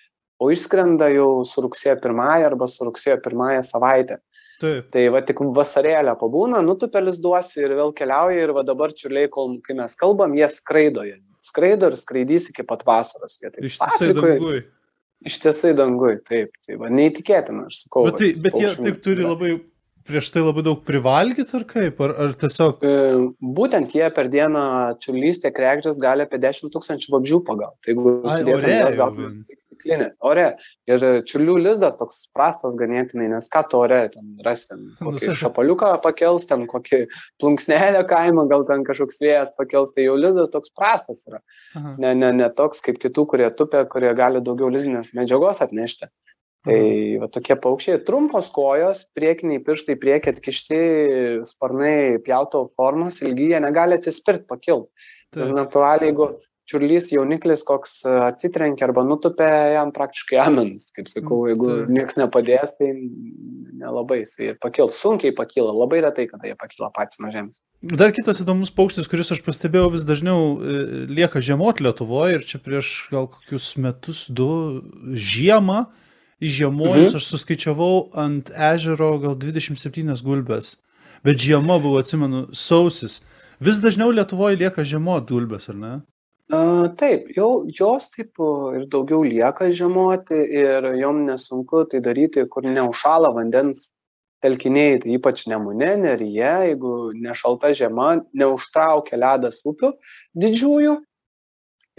O 0.40 0.50
išskrenda 0.50 1.11
jau 1.12 1.44
su 1.44 1.62
rugsėjo 1.62 2.00
pirmąją 2.00 2.49
arba 2.49 2.66
su 2.66 2.85
rugsėjo 2.88 3.20
pirmąją 3.23 3.62
savaitę. 3.62 4.18
Taip. 4.61 4.90
Tai 4.92 5.02
va 5.14 5.23
tik 5.25 5.38
vasarėlę 5.56 6.12
pabūna, 6.20 6.61
nutupelis 6.64 7.20
duosi 7.23 7.62
ir 7.62 7.73
vėl 7.78 7.94
keliauja 7.97 8.44
ir 8.44 8.52
va 8.52 8.64
dabar 8.66 8.92
čiuliai, 8.92 9.30
kol 9.32 9.54
kai 9.64 9.76
mes 9.78 9.94
kalbam, 9.97 10.35
jie 10.37 10.49
skraido. 10.52 11.04
Jie 11.06 11.16
skraido 11.49 11.88
ir 11.88 11.97
skraidys 11.97 12.50
iki 12.52 12.66
pat 12.68 12.85
vasaros. 12.88 13.38
Ištisai 13.40 14.12
dangui. 14.16 14.61
Ištisai 15.25 15.73
dangui, 15.76 16.18
taip. 16.28 16.52
Tai 16.66 16.76
va, 16.80 16.90
neįtikėtina, 16.92 17.68
aš 17.70 17.85
sakau. 17.87 18.06
Bet, 18.09 18.20
tai, 18.20 18.30
bet 18.44 18.59
jie 18.61 18.75
taip 18.80 19.00
turi 19.04 19.25
labai 19.25 19.54
prieš 20.11 20.33
tai 20.35 20.45
labai 20.45 20.64
daug 20.67 20.83
privalgyt 20.87 21.55
ar 21.57 21.64
kaip? 21.71 22.02
Ar, 22.05 22.14
ar 22.26 22.37
tiesiog... 22.43 22.85
E, 22.85 23.14
būtent 23.61 23.97
jie 23.97 24.11
per 24.17 24.29
dieną 24.33 24.67
čiurlys 25.02 25.40
tiek 25.45 25.62
rekdžias 25.64 26.02
gali 26.02 26.26
apie 26.26 26.43
10 26.43 26.75
tūkstančių 26.75 27.17
vabžių 27.17 27.40
pagauti. 27.47 27.81
Tai 27.87 27.95
jeigu 27.95 28.14
sudėtum 28.26 28.71
jas 28.75 29.00
gautum 29.00 29.40
stiklinė. 29.81 30.11
Ore. 30.21 30.47
Ir 30.90 31.05
čiurlių 31.29 31.57
lizdas 31.64 31.97
toks 31.99 32.29
prastas 32.35 32.76
ganėtinai, 32.79 33.29
nes 33.33 33.49
ką 33.49 33.64
tu 33.71 33.81
ore 33.81 34.09
ten 34.12 34.37
rasi, 34.45 34.69
ten 34.71 34.83
nu, 35.00 35.12
kokį 35.12 35.37
šapaliuką 35.40 35.93
pakels, 36.05 36.47
ten 36.50 36.67
kokį 36.71 37.07
plunksnelę 37.40 38.05
kaimą, 38.11 38.47
gal 38.50 38.64
ten 38.69 38.85
kažkoks 38.85 39.21
vėjas 39.23 39.55
pakels, 39.57 39.93
tai 39.95 40.07
jau 40.09 40.17
lizdas 40.19 40.52
toks 40.52 40.73
prastas 40.76 41.25
yra. 41.29 41.40
Aha. 41.75 41.97
Ne, 41.99 42.14
ne, 42.14 42.33
ne 42.33 42.50
toks 42.50 42.83
kaip 42.85 43.00
kitų, 43.02 43.26
kurie 43.33 43.50
tupia, 43.57 43.85
kurie 43.88 44.12
gali 44.14 44.43
daugiau 44.45 44.71
lizdinės 44.73 45.14
medžiagos 45.17 45.62
atnešti. 45.64 46.11
Tai 46.69 46.81
va 47.23 47.29
tokie 47.33 47.57
paukščiai, 47.57 48.02
trumpos 48.05 48.50
kojos, 48.52 49.07
priekiniai 49.17 49.62
pirštai 49.64 49.97
priekį 50.00 50.35
atkišti, 50.35 50.81
sparnai 51.49 52.21
pjauto 52.26 52.67
formos, 52.75 53.23
ilgi, 53.25 53.55
jie 53.55 53.61
negali 53.64 53.97
atsispirti, 53.97 54.45
pakilti. 54.50 55.09
Ir 55.40 55.55
natūraliai, 55.57 56.11
jeigu 56.11 56.26
čiurlys 56.71 57.09
jauniklis 57.14 57.64
koks 57.67 58.00
atsitrenkia 58.07 58.87
arba 58.87 59.02
nutupia, 59.07 59.49
jam 59.75 59.93
praktiškai 59.95 60.38
amens, 60.43 60.90
kaip 60.95 61.09
sakau, 61.11 61.43
jeigu 61.49 61.87
niekas 61.90 62.19
nepadės, 62.21 62.76
tai 62.79 62.93
nelabai 63.81 64.21
jisai 64.21 64.50
ir 64.52 64.59
pakils, 64.61 64.99
sunkiai 65.00 65.33
pakyla, 65.37 65.73
labai 65.75 66.02
retai, 66.05 66.29
kada 66.31 66.50
jie 66.50 66.59
pakyla 66.61 66.90
patys 66.95 67.23
nuo 67.23 67.33
žemės. 67.33 67.62
Dar 67.81 68.12
kitas 68.14 68.43
įdomus 68.45 68.73
paukštis, 68.76 69.09
kuris 69.11 69.33
aš 69.33 69.40
pastebėjau 69.47 69.95
vis 69.97 70.05
dažniau 70.07 70.52
e, 70.61 70.85
lieka 71.09 71.40
žiemot 71.40 71.81
Lietuvoje 71.81 72.37
ir 72.37 72.47
čia 72.47 72.61
prieš 72.62 73.09
gal 73.14 73.31
kokius 73.33 73.73
metus, 73.81 74.26
du 74.29 74.50
žiemą 75.17 75.87
įžiemojus 76.40 77.12
Mhm. 77.12 77.16
aš 77.16 77.25
suskaičiavau 77.32 78.11
ant 78.14 78.50
ežero 78.50 79.18
gal 79.20 79.35
27 79.37 80.23
gulbės. 80.23 80.76
Bet 81.25 81.37
žiema 81.37 81.76
buvo, 81.82 81.99
atsimenu, 82.00 82.49
sausis. 82.52 83.20
Vis 83.61 83.80
dažniau 83.80 84.09
Lietuvoje 84.11 84.56
lieka 84.56 84.82
žiemot 84.82 85.28
gulbės, 85.28 85.68
ar 85.68 85.75
ne? 85.76 86.02
A, 86.50 86.88
taip, 86.97 87.28
jau 87.37 87.66
jos 87.68 88.09
taip 88.11 88.32
ir 88.75 88.87
daugiau 88.90 89.23
lieka 89.23 89.68
žiemoti 89.70 90.35
ir 90.35 90.82
jom 90.99 91.26
nesunku 91.28 91.85
tai 91.90 92.00
daryti, 92.00 92.49
kur 92.49 92.62
neužšala 92.64 93.30
vandens 93.37 93.90
telkiniai, 94.42 94.99
tai 95.02 95.12
ypač 95.18 95.44
nemune, 95.47 95.92
neryje, 96.00 96.73
jeigu 96.73 97.12
nešalta 97.14 97.70
žiema, 97.76 98.25
neužtraukia 98.35 99.20
ledas 99.20 99.61
upių 99.68 99.92
didžiųjų, 100.35 100.97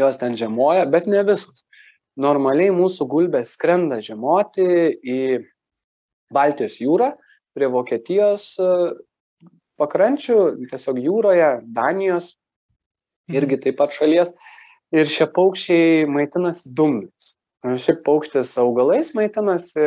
jos 0.02 0.18
ten 0.18 0.36
žiemoja, 0.36 0.90
bet 0.92 1.06
ne 1.08 1.22
visos. 1.24 1.64
Normaliai 2.22 2.74
mūsų 2.76 3.08
gulbės 3.10 3.56
skrenda 3.56 3.98
žiemoti 4.04 4.66
į 5.02 5.20
Baltijos 6.34 6.78
jūrą, 6.82 7.12
prie 7.56 7.68
Vokietijos 7.72 8.54
e, 8.62 8.70
pakrančių, 9.82 10.38
tiesiog 10.72 11.02
jūroje, 11.02 11.52
Danijos 11.76 12.36
irgi 13.32 13.60
taip 13.66 13.80
pat 13.82 13.96
šalies. 13.96 14.34
Ir 14.92 15.08
šie 15.08 15.30
paukščiai 15.32 16.04
maitinasi 16.12 16.74
dumbliais. 16.76 17.36
Šiaip 17.62 18.00
paukštis 18.08 18.56
augalais 18.58 19.12
maitinasi, 19.14 19.84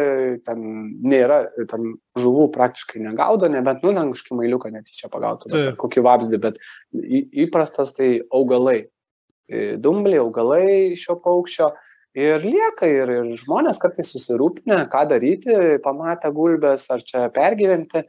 ten 0.46 0.60
nėra, 1.02 1.40
ten 1.66 1.96
žuvų 2.22 2.44
praktiškai 2.54 3.02
negaudo, 3.02 3.48
nebent, 3.50 3.82
nu, 3.82 3.90
ten 3.96 4.12
kažkokį 4.14 4.38
mailiuką 4.38 4.70
netyčia 4.70 5.10
pagautų, 5.10 5.50
bet 5.50 5.56
Taip. 5.56 5.70
ar 5.72 5.78
kokį 5.82 6.04
vabzdį, 6.06 6.40
bet 6.44 6.60
įprastas 7.44 7.90
tai 7.96 8.12
augalai. 8.30 8.84
E, 9.50 9.74
Dumbliai, 9.82 10.22
augalai 10.22 10.94
šio 10.96 11.18
paukščio. 11.24 11.72
Ir 12.14 12.44
lieka, 12.46 12.86
ir, 12.86 13.10
ir 13.10 13.30
žmonės 13.40 13.80
kartais 13.82 14.12
susirūpinę, 14.14 14.84
ką 14.92 15.00
daryti, 15.10 15.56
pamatę 15.82 16.30
gulbės, 16.34 16.86
ar 16.94 17.02
čia 17.02 17.26
pergyventi. 17.34 18.04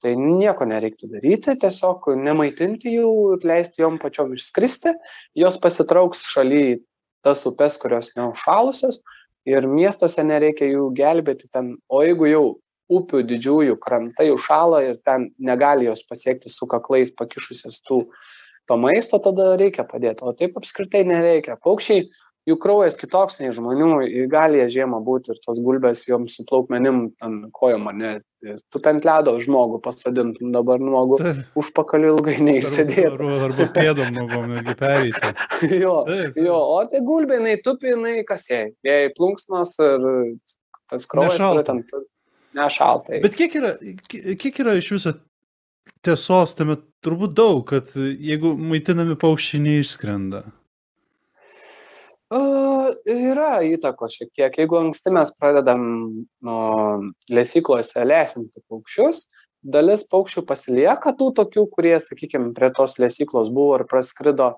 Tai 0.00 0.14
nieko 0.16 0.64
nereiktų 0.64 1.10
daryti, 1.12 1.58
tiesiog 1.60 2.06
nemaitinti 2.16 2.94
jų 2.94 3.10
ir 3.34 3.42
leisti 3.44 3.82
jom 3.82 3.98
pačiom 4.00 4.32
išskristi. 4.32 4.94
Jos 5.36 5.58
pasitrauks 5.60 6.22
šaly 6.32 6.62
į 6.70 6.78
tas 7.20 7.44
upes, 7.44 7.76
kurios 7.82 8.08
neužšalusios 8.16 9.02
ir 9.48 9.68
miestuose 9.68 10.24
nereikia 10.24 10.70
jų 10.70 10.88
gelbėti 10.96 11.50
ten. 11.52 11.74
O 11.92 12.00
jeigu 12.04 12.30
jau 12.30 12.44
upių 12.90 13.22
didžiųjų 13.28 13.76
krantai 13.82 14.30
užšala 14.34 14.82
ir 14.88 14.98
ten 15.06 15.30
negali 15.38 15.86
jos 15.86 16.02
pasiekti 16.08 16.50
su 16.50 16.66
kaklais 16.70 17.12
pakišusios 17.14 17.82
tų 17.86 18.06
to 18.70 18.76
maisto, 18.78 19.18
tada 19.22 19.54
reikia 19.60 19.84
padėti. 19.84 20.24
O 20.24 20.34
taip 20.36 20.58
apskritai 20.58 21.04
nereikia. 21.06 21.56
Paukščiai, 21.64 22.08
jų 22.48 22.56
kraujas 22.60 22.96
kitoks 23.00 23.38
nei 23.40 23.52
žmonių, 23.54 23.90
gali 24.32 24.60
jie 24.62 24.66
žiemą 24.80 25.00
būti 25.04 25.34
ir 25.34 25.40
tos 25.44 25.60
gulbės 25.62 26.06
joms 26.08 26.38
su 26.38 26.44
plaukmenim 26.48 27.10
ant 27.24 27.48
kojom, 27.56 27.88
ne? 27.98 28.18
Tu 28.40 28.80
ant 28.88 29.04
ledo 29.04 29.34
žmogų 29.42 29.82
pasodintum 29.84 30.52
dabar 30.54 30.80
nuogu, 30.80 31.18
Taip. 31.20 31.42
užpakaliu 31.60 32.14
ilgai 32.14 32.38
neišsėdėtų. 32.40 33.18
Arba, 33.18 33.40
arba 33.50 33.66
pėdom 33.74 34.14
nuogom 34.16 34.54
netgi 34.54 34.76
pereiti. 34.80 35.32
jo, 35.84 35.98
Taip, 36.08 36.38
jo, 36.40 36.56
o 36.56 36.78
tai 36.88 37.02
gulbė, 37.04 37.36
jinai 37.42 37.58
tupi, 37.64 37.92
jinai 37.92 38.14
kasėjai. 38.28 38.70
Jei 38.88 39.10
plunksnos 39.18 39.74
ir 39.84 40.06
tas 40.90 41.04
kraujas 41.10 41.36
yra 41.36 41.66
ten 41.68 41.84
nešaltai. 42.56 43.20
Bet 43.22 43.36
kiek 43.38 43.58
yra, 43.60 43.74
ki- 44.08 44.38
kiek 44.40 44.62
yra 44.64 44.78
iš 44.80 44.88
viso 44.96 45.12
tiesos 46.00 46.56
tame 46.56 46.78
turbūt 47.04 47.36
daug, 47.36 47.60
kad 47.68 47.92
jeigu 47.96 48.54
maitinami 48.56 49.18
paukščiai 49.20 49.60
neišskrenda. 49.68 50.46
Uh, 52.30 52.92
yra 53.10 53.58
įtakos 53.66 54.14
šiek 54.14 54.28
tiek. 54.38 54.56
Jeigu 54.62 54.76
anksti 54.78 55.10
mes 55.10 55.32
pradedam 55.34 55.80
nuo 56.46 56.66
lesyklose 57.26 58.04
lesinti 58.06 58.62
paukščius, 58.70 59.24
dalis 59.66 60.04
paukščių 60.06 60.44
pasilieka 60.46 61.10
tų 61.18 61.32
tokių, 61.40 61.64
kurie, 61.72 61.96
sakykime, 61.98 62.52
prie 62.54 62.68
tos 62.76 62.94
lesyklos 63.02 63.50
buvo 63.50 63.80
ir 63.80 63.84
praskrido. 63.90 64.52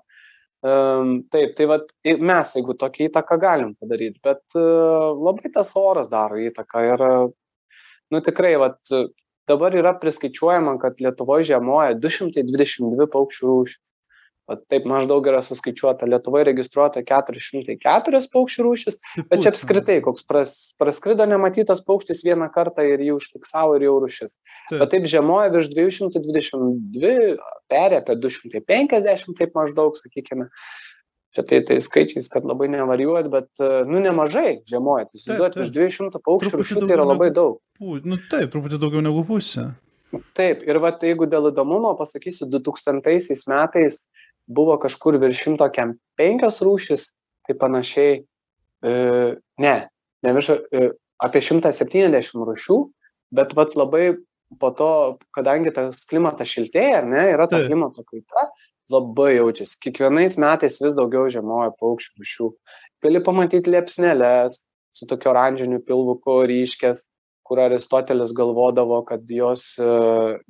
Um, 0.63 1.23
taip, 1.33 1.55
tai 1.57 1.65
vat, 1.67 1.89
mes, 2.05 2.53
jeigu 2.55 2.77
tokią 2.79 3.09
įtaką 3.09 3.39
galim 3.41 3.73
padaryti, 3.81 4.21
bet 4.23 4.43
uh, 4.53 5.09
labai 5.17 5.49
tas 5.57 5.73
oras 5.75 6.07
daro 6.13 6.37
įtaką 6.39 6.85
ir, 6.91 7.03
nu 8.13 8.21
tikrai, 8.23 8.53
vat, 8.61 8.77
dabar 9.49 9.75
yra 9.81 9.95
priskaičiuojama, 9.97 10.77
kad 10.79 11.01
Lietuvoje 11.01 11.49
žiemoja 11.49 11.97
222 11.97 13.09
paukščių 13.17 13.49
rūšys. 13.49 13.92
Vat 14.53 14.61
taip 14.69 14.85
maždaug 14.89 15.25
yra 15.25 15.39
suskaičiuota, 15.45 16.05
Lietuvoje 16.09 16.45
registruota 16.51 17.01
404 17.01 18.21
paukščių 18.33 18.65
rūšis, 18.67 18.99
Tai 19.01 19.23
bet 19.31 19.43
čia 19.45 19.51
apskritai, 19.53 19.97
koks 20.05 20.25
pras, 20.29 20.53
praskrido 20.77 21.25
nematytas 21.29 21.81
paukštis 21.87 22.21
vieną 22.27 22.51
kartą 22.53 22.85
ir 22.85 23.01
jį 23.01 23.15
užfiksavo 23.17 23.79
ir 23.79 23.87
jau 23.87 23.97
rūšis. 24.03 24.35
Taip. 24.69 24.77
Bet 24.77 24.93
taip 24.93 25.09
žiemoja 25.09 25.49
virš 25.55 25.71
222, 25.73 27.13
peri 27.73 27.99
apie 27.99 28.17
250 28.21 29.39
taip 29.41 29.57
maždaug, 29.57 29.97
sakykime. 29.97 30.49
Čia 31.33 31.41
tai, 31.49 31.63
tai 31.65 31.79
skaičiais, 31.81 32.27
kad 32.29 32.45
labai 32.45 32.67
nevarijuot, 32.69 33.31
bet, 33.33 33.49
nu, 33.89 33.97
nemažai 34.03 34.59
žiemoja. 34.69 35.07
Tai 35.09 35.17
įsivaizduot, 35.17 35.55
taip. 35.55 35.63
virš 35.63 35.71
200 35.79 36.21
paukščių 36.21 36.51
Truputį 36.53 36.61
rūšių 36.61 36.83
tai 36.85 36.97
yra 36.99 37.07
labai 37.09 37.31
daug. 37.33 37.57
Nu 37.81 38.19
taip, 38.29 38.51
truputį 38.53 38.77
daugiau 38.77 39.01
negu 39.01 39.25
pusė. 39.25 39.71
Taip, 40.37 40.61
ir 40.69 40.77
va, 40.81 40.91
jeigu 41.01 41.25
dėl 41.29 41.49
įdomumo 41.49 41.95
pasakysiu, 41.97 42.45
2000 42.53 43.01
metais 43.49 44.03
buvo 44.47 44.77
kažkur 44.81 45.17
virš 45.21 45.45
105 45.53 46.61
rūšis, 46.67 47.07
tai 47.47 47.55
panašiai, 47.59 48.19
e, 48.83 48.93
ne, 49.59 49.75
ne 50.23 50.35
virš, 50.35 50.49
e, 50.71 50.91
apie 51.23 51.41
170 51.43 52.45
rūšių, 52.49 52.77
bet 53.33 53.55
vat 53.57 53.77
labai 53.79 54.15
po 54.59 54.69
to, 54.75 54.91
kadangi 55.33 55.73
tas 55.73 56.03
klimatas 56.09 56.51
šiltėja, 56.51 57.01
ne, 57.07 57.25
yra 57.33 57.47
ta 57.49 57.63
klimato 57.65 58.03
kaita, 58.05 58.49
labai 58.91 59.37
jaučiasi. 59.37 59.79
Kiekvienais 59.81 60.37
metais 60.41 60.77
vis 60.83 60.95
daugiau 60.97 61.29
žiemoja 61.31 61.71
paukščių 61.79 62.21
rūšių. 62.21 62.49
Gali 63.03 63.23
pamatyti 63.23 63.71
liepsnelės 63.73 64.59
su 64.93 65.07
tokiu 65.09 65.31
oranžiniu 65.31 65.79
pilvuku 65.87 66.43
ryškės, 66.51 67.07
kur 67.43 67.59
Aristotelis 67.59 68.31
galvodavo, 68.35 69.01
kad 69.07 69.27
jos 69.29 69.65
e, 69.81 69.87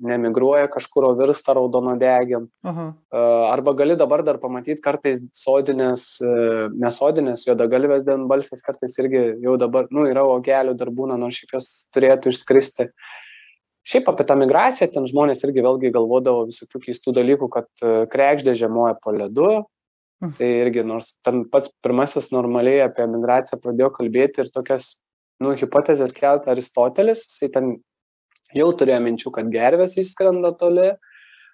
nemigruoja 0.05 0.69
kažkur, 0.73 1.07
o 1.09 1.15
virsta 1.17 1.55
raudonodegėm. 1.57 2.45
Aha. 2.69 2.85
E, 2.93 3.23
Arba 3.49 3.73
gali 3.77 3.97
dabar 3.99 4.23
dar 4.25 4.39
pamatyti 4.41 4.81
kartais 4.83 5.23
sodinės, 5.37 6.05
e, 6.21 6.69
nesodinės 6.79 7.47
juodagalvės 7.49 8.05
denbalsės, 8.07 8.63
kartais 8.65 8.95
irgi 9.01 9.25
jau 9.43 9.57
dabar, 9.61 9.89
nu, 9.93 10.05
yra 10.09 10.25
ogelių 10.35 10.77
dar 10.79 10.93
būna, 10.93 11.17
nors 11.19 11.41
šiaip 11.41 11.57
jos 11.57 11.69
turėtų 11.95 12.33
išskristi. 12.33 12.89
Šiaip 13.83 14.07
apie 14.07 14.23
tą 14.29 14.37
migraciją 14.39 14.87
ten 14.93 15.09
žmonės 15.09 15.43
irgi 15.43 15.65
vėlgi 15.65 15.91
galvodavo 15.91 16.45
visokių 16.47 16.85
keistų 16.85 17.17
dalykų, 17.17 17.49
kad 17.51 17.87
krekždė 18.13 18.53
žiemoja 18.55 18.95
po 19.03 19.11
ledu. 19.11 19.49
Mhm. 20.23 20.35
Tai 20.37 20.47
irgi, 20.61 20.83
nors 20.87 21.17
ten 21.25 21.43
pats 21.51 21.73
pirmasis 21.83 22.29
normaliai 22.31 22.85
apie 22.85 23.09
migraciją 23.11 23.59
pradėjo 23.59 23.89
kalbėti 23.97 24.45
ir 24.45 24.51
tokias, 24.53 24.93
nu, 25.43 25.53
hipotezės 25.59 26.13
keltą 26.15 26.53
Aristotelis, 26.53 27.25
jisai 27.29 27.51
ten 27.53 27.73
jau 28.57 28.69
turėjo 28.77 28.99
minčių, 29.03 29.33
kad 29.35 29.49
gervės 29.53 29.95
išskrenda 30.01 30.53
toli, 30.59 30.91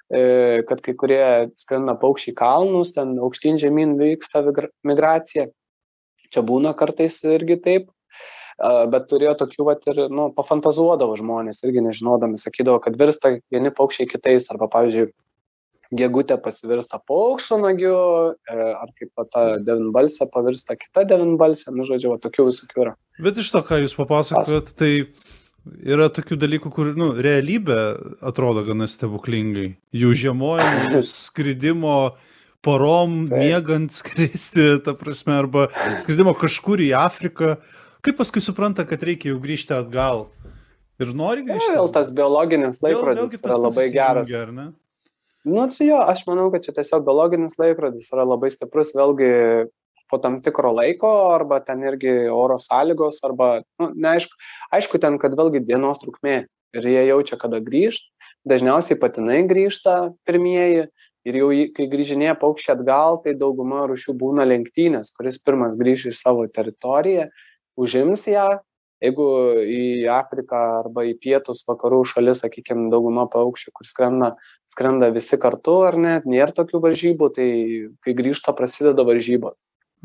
e, 0.10 0.21
kad 0.69 0.84
kai 0.86 0.95
kurie 0.99 1.23
skrenda 1.60 1.95
paukščiai 1.99 2.36
kalnus, 2.38 2.93
ten 2.97 3.15
aukštyn 3.19 3.60
žemyn 3.62 3.95
vyksta 3.99 4.43
migracija. 4.88 5.49
Čia 6.30 6.45
būna 6.45 6.75
kartais 6.78 7.21
irgi 7.25 7.58
taip. 7.63 7.89
A, 8.60 8.86
Bet 8.91 9.08
turėjo 9.12 9.38
tokių, 9.39 9.65
vat, 9.69 9.86
ir, 9.88 10.06
nu, 10.12 10.30
pafantazuodavo 10.36 11.15
žmonės, 11.19 11.63
irgi 11.63 11.84
nežinodami, 11.86 12.39
sakydavo, 12.41 12.82
kad 12.84 12.97
virsta 12.99 13.38
vieni 13.54 13.71
paukščiai 13.71 14.10
kitais, 14.12 14.49
arba, 14.52 14.67
pavyzdžiui, 14.73 15.13
gegutė 15.95 16.38
pasivirsta 16.41 16.99
paukščionagiu, 17.10 17.95
e, 18.45 18.56
ar 18.78 18.91
kaip 18.97 19.10
va, 19.17 19.25
ta 19.25 19.43
devinbalsė 19.58 20.28
pavirsta 20.34 20.75
kita 20.78 21.06
devinbalsė, 21.10 21.73
nu, 21.73 21.86
žodžiu, 21.88 22.13
va, 22.13 22.19
tokių 22.21 22.45
visokių 22.52 22.84
yra. 22.86 22.95
Bet 23.19 23.39
iš 23.41 23.49
to, 23.56 23.63
ką 23.65 23.82
jūs 23.84 23.95
papasakojot, 23.97 24.73
tai 24.78 24.91
yra 25.82 26.10
tokių 26.13 26.38
dalykų, 26.39 26.71
kur, 26.73 26.91
nu, 26.97 27.12
realybė 27.17 27.80
atrodo 28.25 28.63
gana 28.67 28.88
stebuklingai. 28.89 29.71
Jų 29.95 30.13
žiemojimo, 30.23 30.93
jų 30.93 31.02
skridimo 31.10 31.97
porom, 32.65 33.23
Taip. 33.30 33.39
miegant 33.39 33.93
skristi, 33.95 34.75
ta 34.86 34.93
prasme, 34.99 35.38
arba 35.39 35.67
skridimo 36.02 36.36
kažkur 36.38 36.84
į 36.86 36.91
Afriką. 36.99 37.56
Kaip 38.06 38.19
paskui 38.19 38.43
supranta, 38.43 38.86
kad 38.88 39.02
reikia 39.04 39.34
jau 39.34 39.39
grįžti 39.43 39.73
atgal? 39.75 40.28
Ir 40.99 41.13
nori 41.15 41.45
grįžti? 41.47 41.73
Vėl 41.75 41.89
tas 41.95 42.12
biologinis 42.12 42.78
Vėl- 42.84 42.93
laikrodis 42.99 43.21
vėlgi 43.23 43.41
tas 43.41 43.49
yra 43.49 43.60
labai 43.63 43.88
geras. 43.93 44.30
ne? 44.52 44.67
Nu, 45.47 45.63
tai 45.71 45.88
jo, 45.88 45.99
aš 46.04 46.25
manau, 46.28 46.49
kad 46.52 46.65
čia 46.65 46.73
tiesiog 46.75 47.06
biologinis 47.08 47.56
laikrodis 47.60 48.10
yra 48.12 48.25
labai 48.28 48.49
stiprus, 48.52 48.91
vėlgi 48.97 49.30
po 50.10 50.17
tam 50.19 50.39
tikro 50.43 50.73
laiko, 50.75 51.10
arba 51.32 51.62
ten 51.63 51.84
irgi 51.86 52.13
oro 52.34 52.58
sąlygos, 52.60 53.21
arba, 53.23 53.62
nu, 53.80 53.91
neaišku, 53.93 54.36
aišku, 54.75 54.99
ten, 54.99 55.19
kad 55.21 55.38
vėlgi 55.38 55.62
dienos 55.67 56.02
trukmė 56.02 56.41
ir 56.75 56.89
jie 56.91 57.06
jaučia, 57.12 57.38
kada 57.39 57.62
grįžt. 57.63 58.10
Dažniausiai 58.49 58.97
patinai 58.99 59.41
grįžta 59.47 60.13
pirmieji 60.28 60.88
ir 61.28 61.38
jau 61.39 61.49
kai 61.75 61.88
grįžinėja 61.91 62.38
paukščiai 62.39 62.78
atgal, 62.78 63.19
tai 63.23 63.36
dauguma 63.38 63.86
rušių 63.89 64.15
būna 64.19 64.47
lenktynės, 64.47 65.12
kuris 65.15 65.39
pirmas 65.43 65.75
grįž 65.80 66.10
į 66.12 66.15
savo 66.17 66.47
teritoriją, 66.47 67.28
užims 67.80 68.25
ją. 68.32 68.47
Jeigu 68.99 69.25
į 69.63 69.83
Afriką 70.12 70.59
arba 70.81 71.05
į 71.07 71.13
pietus 71.23 71.63
vakarų 71.67 72.01
šalis, 72.09 72.41
sakykime, 72.43 72.89
dauguma 72.91 73.29
paukščių, 73.31 73.71
kur 73.77 73.88
skrenda, 73.88 74.33
skrenda 74.67 75.07
visi 75.15 75.39
kartu 75.39 75.77
ar 75.88 75.95
net, 75.95 76.27
nėra 76.27 76.51
tokių 76.57 76.81
varžybų, 76.83 77.29
tai 77.38 77.49
kai 78.03 78.15
grįžta 78.17 78.55
prasideda 78.57 79.07
varžybos 79.07 79.55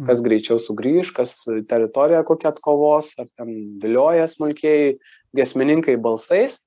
kas 0.03 0.19
mm. 0.19 0.25
greičiau 0.27 0.59
sugrįž, 0.59 1.13
kas 1.15 1.37
teritoriją 1.71 2.25
kokią 2.27 2.51
atkovos, 2.51 3.13
ar 3.21 3.29
ten 3.39 3.79
vilioja 3.83 4.27
smulkiai 4.31 4.97
gesmininkai 5.39 5.95
balsais. 6.03 6.65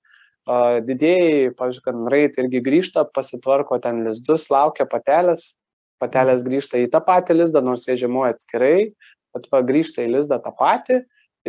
Didėjai, 0.48 1.52
pavyzdžiui, 1.60 1.84
gandrai 1.84 2.22
tai 2.32 2.46
irgi 2.46 2.62
grįžta, 2.64 3.04
pasitvarko 3.12 3.82
ten 3.84 4.06
lizdus, 4.06 4.48
laukia 4.54 4.86
patelės, 4.88 5.58
patelės 6.00 6.46
grįžta 6.46 6.80
į 6.80 6.88
tą 6.94 7.02
patį 7.04 7.42
lizdą, 7.42 7.60
nors 7.66 7.84
jie 7.88 7.98
žiemoja 8.00 8.38
atskirai, 8.38 8.94
bet 9.36 9.50
va 9.52 9.60
grįžta 9.68 10.06
į 10.06 10.14
lizdą 10.14 10.40
tą 10.40 10.54
patį, 10.56 11.02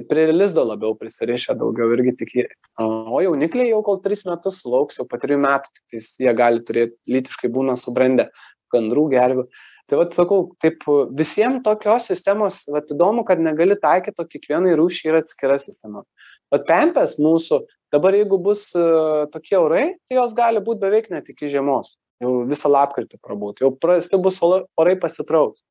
prie 0.06 0.26
lizdo 0.32 0.64
labiau 0.66 0.94
prisirišę 0.98 1.56
daugiau 1.58 1.94
irgi 1.96 2.14
tik 2.20 2.34
jie. 2.36 2.44
O 2.82 3.22
jaunikliai 3.24 3.70
jau 3.70 3.80
kol 3.86 4.00
tris 4.04 4.24
metus 4.28 4.60
sulauks, 4.62 4.98
jau 5.00 5.06
po 5.08 5.18
trijų 5.20 5.40
metų, 5.42 5.72
tai 5.90 6.02
jie 6.24 6.34
gali 6.36 6.62
turėti, 6.66 6.96
lytiškai 7.10 7.50
būna 7.54 7.76
subrendę 7.80 8.28
gandrų 8.74 9.08
gervių. 9.14 9.46
Tai 9.88 10.00
vat 10.02 10.16
sakau 10.16 10.50
taip 10.60 10.84
visiem 11.16 11.62
tokios 11.64 12.10
sistemos 12.10 12.60
vat 12.68 12.90
įdomu 12.92 13.24
kad 13.28 13.40
negali 13.40 13.78
taikyt 13.80 14.20
o 14.20 14.26
kiekvienai 14.28 14.76
rūšiai 14.76 15.14
yra 15.14 15.22
atskira 15.24 15.56
sistema. 15.62 16.04
Vat 16.52 16.66
pempės 16.68 17.16
mūsų 17.20 17.62
dabar 17.92 18.16
jeigu 18.16 18.36
bus 18.44 18.68
e, 18.76 18.84
tokie 19.32 19.56
orai 19.56 19.86
tai 19.96 20.18
jos 20.18 20.34
gali 20.36 20.60
būt 20.64 20.82
beveik 20.82 21.08
net 21.12 21.32
iki 21.32 21.48
žiemos. 21.48 21.96
Jau 22.20 22.42
visą 22.50 22.68
lapkritį 22.68 23.20
prabūt 23.24 23.62
jau 23.64 23.72
prasti 23.80 24.20
bus 24.20 24.42
orai 24.44 24.96
pasitrauks. 25.00 25.64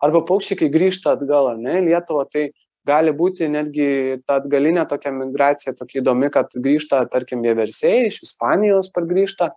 Arba 0.00 0.22
paukščiai 0.24 0.62
kai 0.62 0.70
grįžta 0.72 1.16
atgal 1.16 1.52
ane 1.52 1.80
į 1.80 1.86
lietuvą 1.90 2.24
tai 2.32 2.48
gali 2.88 3.12
būti 3.16 3.48
netgi 3.52 3.88
ta 4.26 4.40
atgalinė 4.40 4.86
tokia 4.88 5.12
migracija 5.14 5.76
tokia 5.76 6.00
įdomi 6.02 6.30
kad 6.34 6.54
grįžta 6.56 7.04
tarkim 7.12 7.44
vieversiai 7.44 8.06
iš 8.08 8.22
ispanijos 8.26 8.90
pargrįžta 8.94 9.52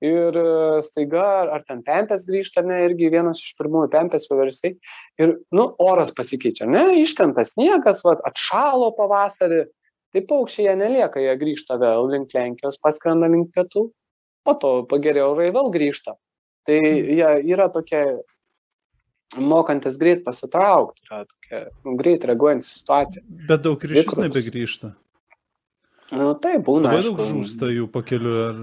ir 0.00 0.36
e, 0.36 0.82
staiga 0.84 1.24
ar 1.54 1.64
ten 1.68 1.82
pempės 1.84 2.24
grįžta, 2.28 2.64
ne, 2.66 2.80
irgi 2.88 3.10
vienas 3.12 3.40
iš 3.42 3.52
pirmųjų 3.58 3.90
pempės 3.92 4.28
vieversiai. 4.30 4.74
Ir, 5.20 5.36
nu, 5.56 5.66
oras 5.82 6.12
pasikeičia, 6.16 6.68
ne, 6.70 6.86
iškrenta 7.02 7.44
sniegas, 7.48 8.02
va, 8.06 8.16
atšalo 8.30 8.90
pavasarį, 8.98 9.66
tai 10.14 10.24
paukščiai 10.26 10.70
jie 10.70 10.76
nelieka, 10.80 11.22
jie 11.22 11.36
grįžta 11.44 11.78
vėl 11.80 12.08
link 12.14 12.34
Lenkijos, 12.34 12.80
paskrenda 12.82 13.28
link 13.30 13.52
pietų, 13.54 13.90
po 14.46 14.56
to 14.62 14.74
pagerėjo 14.90 15.34
orai 15.34 15.50
vėl 15.54 15.70
grįžta. 15.74 16.16
Tai 16.68 16.76
hmm. 16.80 17.12
jie 17.18 17.54
yra 17.54 17.68
tokie 17.72 18.04
mokantis 19.38 19.98
greit 20.00 20.24
pasitraukti, 20.24 21.04
yra 21.06 21.22
tokia 21.24 21.62
nu, 21.84 21.94
greit 22.00 22.24
reaguojanti 22.26 22.66
situacija. 22.66 23.22
Bet 23.48 23.62
daug 23.66 23.84
ir 23.86 23.94
iš 23.94 24.08
vis 24.08 24.18
nebegrįžta. 24.18 24.94
Nu, 26.10 26.32
tai 26.42 26.56
būna. 26.58 26.90
Labai 26.90 27.04
daug 27.06 27.20
žūsta 27.28 27.70
jų 27.70 27.86
pakeliu 27.94 28.36
ar 28.48 28.62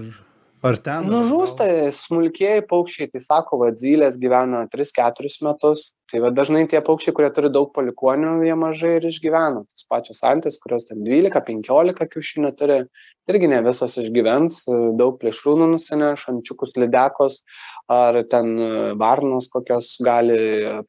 Ar 0.58 0.74
ten? 0.82 1.06
Nu, 1.06 1.20
žūsta 1.22 1.66
smulkiai 1.94 2.64
paukščiai, 2.66 3.06
tai 3.12 3.20
sako, 3.22 3.60
va, 3.60 3.68
zylės 3.78 4.16
gyvena 4.18 4.64
3-4 4.72 5.30
metus. 5.46 5.84
Tai 6.10 6.22
va, 6.24 6.32
dažnai 6.34 6.64
tie 6.70 6.80
paukščiai, 6.82 7.14
kurie 7.14 7.28
turi 7.36 7.50
daug 7.54 7.68
palikonių, 7.76 8.32
jie 8.46 8.56
mažai 8.58 8.94
ir 8.96 9.06
išgyvena. 9.06 9.62
Tas 9.68 9.86
pačios 9.92 10.24
antis, 10.26 10.58
kurios 10.62 10.88
ten 10.88 11.04
12-15 11.06 12.10
kiaušinių 12.14 12.50
turi, 12.58 12.80
irgi 13.30 13.50
ne 13.52 13.60
visas 13.68 13.94
išgyvens, 14.02 14.64
daug 14.98 15.20
plėšrūnų 15.22 15.70
nusineš, 15.76 16.26
ančiukus 16.32 16.74
lydekos, 16.80 17.44
ar 17.92 18.18
ten 18.32 18.50
varnos 18.98 19.46
kokios 19.52 19.94
gali 20.02 20.40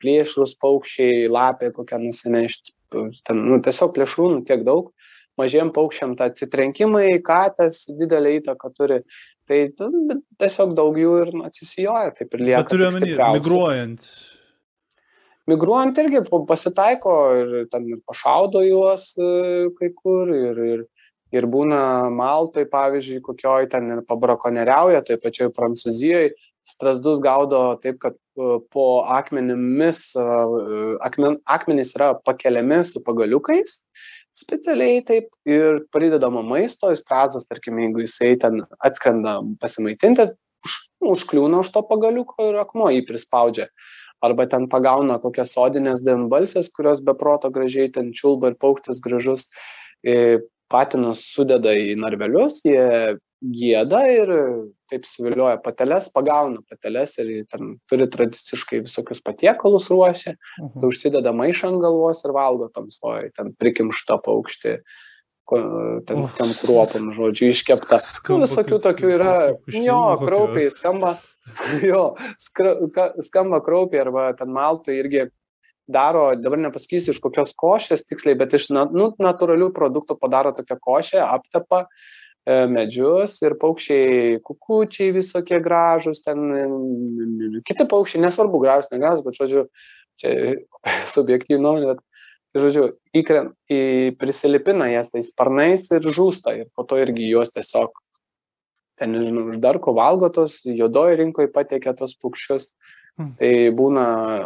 plėšrus 0.01 0.55
paukščiai, 0.63 1.27
lapė 1.29 1.69
kokią 1.77 2.01
nusinešti. 2.07 2.73
Ten, 3.21 3.45
nu, 3.45 3.61
tiesiog 3.61 3.93
plėšrūnų 3.93 4.47
tiek 4.49 4.65
daug 4.65 4.89
mažiem 5.39 5.71
paukščiam 5.75 6.15
ta 6.19 6.29
atsitrenkimai, 6.29 7.07
katės 7.25 7.85
didelį 7.99 8.39
įtaką 8.41 8.71
turi. 8.75 8.99
Tai 9.49 9.59
nu, 9.81 10.19
tiesiog 10.37 10.75
daug 10.77 10.97
jų 10.99 11.13
ir 11.23 11.31
atsisijoja, 11.47 12.13
taip 12.17 12.35
ir 12.37 12.43
lieka. 12.43 12.61
Bet 12.61 12.69
turiu 12.69 12.85
omeny, 12.91 13.15
migruojant. 13.39 14.05
Migruojant 15.49 15.97
irgi 16.03 16.21
pasitaiko 16.29 17.15
ir 17.39 17.55
ten 17.71 17.87
ir 17.89 18.01
pašaudo 18.05 18.61
juos 18.61 19.07
e, 19.17 19.29
kai 19.79 19.89
kur 19.97 20.29
ir, 20.35 20.59
ir, 20.75 20.83
ir 21.33 21.47
būna 21.49 21.81
Maltai, 22.13 22.67
pavyzdžiui, 22.69 23.23
kokioj 23.25 23.71
ten 23.73 23.89
ir 23.95 24.03
pabrakonieriauja, 24.09 25.01
tai 25.07 25.17
pačioj 25.23 25.49
Prancūzijoje 25.57 26.35
strazdus 26.69 27.17
gaudo 27.25 27.63
taip, 27.81 27.97
kad 28.03 28.13
e, 28.37 28.59
po 28.69 28.87
akmenimis, 29.17 30.03
e, 30.13 30.27
akmen, 31.09 31.39
akmenys 31.49 31.95
yra 31.97 32.13
pakeliami 32.21 32.83
su 32.85 33.01
pagaliukais 33.01 33.79
specialiai 34.39 35.03
taip 35.05 35.29
ir 35.49 35.83
pridedama 35.93 36.43
maisto, 36.45 36.91
strazdas, 36.95 37.47
tarkim, 37.49 37.79
jeigu 37.83 38.05
jisai 38.05 38.35
ten 38.41 38.61
atskrenda 38.85 39.39
pasimaitinti, 39.61 40.29
už, 40.65 40.75
užkliūna 41.13 41.63
už 41.63 41.71
to 41.75 41.83
pagaliuko 41.89 42.49
ir 42.51 42.59
akmuo 42.63 42.89
jį 42.93 43.05
prispaudžia. 43.09 43.69
Arba 44.25 44.49
ten 44.51 44.67
pagauna 44.71 45.19
kokias 45.23 45.53
sodinės 45.55 46.03
denbalsės, 46.03 46.71
kurios 46.75 46.99
be 47.03 47.15
proto 47.15 47.51
gražiai 47.55 47.91
ten 47.95 48.11
čiulba 48.15 48.51
ir 48.51 48.57
paukštis 48.59 48.99
gražus. 49.03 49.47
Patinus 50.69 51.23
sudeda 51.33 51.71
į 51.73 51.95
narvelius, 51.97 52.59
jie 52.67 53.15
gieda 53.39 54.01
ir 54.11 54.31
taip 54.91 55.05
suvilioja 55.07 55.59
pateles, 55.63 56.09
pagauna 56.11 56.59
pateles 56.67 57.15
ir 57.21 57.45
ten 57.51 57.77
turi 57.89 58.09
tradiciškai 58.11 58.81
visokius 58.83 59.21
patiekalus 59.23 59.89
ruošia, 59.91 60.35
-huh. 60.35 60.73
tai 60.75 60.89
užsideda 60.89 61.31
maišą 61.31 61.71
ant 61.73 61.81
galvos 61.81 62.23
ir 62.25 62.35
valgo 62.35 62.69
tamsoje, 62.73 63.31
ten 63.35 63.53
prikimšta 63.53 64.19
paukštį, 64.25 64.75
ten 66.05 66.23
oh, 66.25 66.29
tam 66.37 66.51
kruopam, 66.61 67.11
žodžiu, 67.15 67.49
iškepta. 67.55 68.01
Nu, 68.29 68.43
visokių 68.43 68.79
tokių 68.83 69.15
yra, 69.15 69.33
jo, 69.73 70.01
kraupiai 70.25 70.69
skamba, 70.71 71.17
jo, 71.91 72.15
skra, 72.37 72.75
ka, 72.93 73.13
skamba 73.23 73.63
kraupiai 73.63 74.03
arba 74.03 74.33
ten 74.33 74.51
maltai 74.51 74.99
irgi 74.99 75.29
daro, 75.89 76.35
dabar 76.35 76.59
nepasakysiu 76.59 77.15
iš 77.15 77.19
kokios 77.23 77.55
košės 77.57 78.05
tiksliai, 78.05 78.37
bet 78.37 78.53
iš 78.53 78.69
nu, 78.69 79.13
natūralių 79.17 79.71
produktų 79.73 80.19
padaro 80.19 80.51
tokią 80.53 80.77
košę, 80.77 81.23
aptepa, 81.25 81.87
E, 81.87 82.18
medžius 82.71 83.37
ir 83.43 83.55
paukščiai, 83.61 84.39
kukučiai 84.45 85.13
visokie 85.15 85.59
gražus, 85.63 86.23
ten 86.25 87.61
kiti 87.67 87.87
paukščiai, 87.89 88.23
nesvarbu, 88.25 88.61
gražus, 88.63 88.91
negražus, 88.93 89.25
bet, 89.25 89.39
žodžiu, 89.39 89.65
čia 90.21 90.35
subjektyvi 91.15 91.61
nuomonė, 91.61 91.93
bet, 91.93 92.03
tai, 92.49 92.63
žodžiu, 92.65 92.85
įkrent, 93.21 93.55
į, 93.69 93.81
prisilipina 94.21 94.89
jas 94.91 95.13
tais 95.13 95.29
sparnais 95.31 95.89
ir 95.93 96.05
žūsta 96.05 96.55
ir 96.57 96.69
po 96.75 96.87
to 96.89 96.99
irgi 97.01 97.29
juos 97.29 97.53
tiesiog 97.55 97.93
ten, 98.99 99.15
nežinau, 99.15 99.47
uždarko 99.53 99.93
valgo 99.95 100.29
tos, 100.33 100.59
juodoji 100.67 101.21
rinkoje 101.21 101.51
patiekia 101.55 101.95
tos 101.97 102.17
paukščius. 102.19 102.73
Hmm. 102.73 102.98
Tai 103.19 103.51
būna 103.75 104.03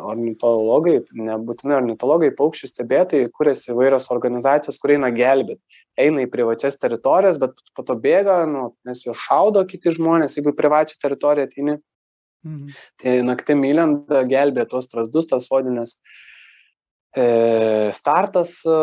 ornitologai, 0.09 0.95
nebūtinai 1.13 1.75
ornitologai, 1.77 2.31
paukščių 2.38 2.69
stebėtojai, 2.71 3.29
kuriasi 3.38 3.69
įvairios 3.73 4.09
organizacijos, 4.15 4.79
kur 4.81 4.95
eina 4.95 5.12
gelbėti. 5.13 5.62
Eina 5.99 6.23
į 6.25 6.31
privačias 6.33 6.79
teritorijas, 6.81 7.38
bet 7.41 7.53
po 7.77 7.86
to 7.86 7.93
bėga, 8.01 8.39
nu, 8.49 8.71
nes 8.89 9.03
juos 9.05 9.21
šaudo 9.21 9.62
kiti 9.69 9.93
žmonės, 9.93 10.39
jeigu 10.39 10.55
į 10.55 10.57
privačią 10.57 10.97
teritoriją 11.03 11.49
ateini. 11.49 11.77
Mhm. 12.43 12.77
Tai 12.99 13.17
naktį 13.29 13.55
myliant 13.62 14.13
gelbė 14.31 14.65
tos 14.71 14.89
trasdus, 14.89 15.29
tas 15.29 15.45
sodinės. 15.47 15.99
E, 17.13 17.25
startas, 17.93 18.55
e, 18.65 18.77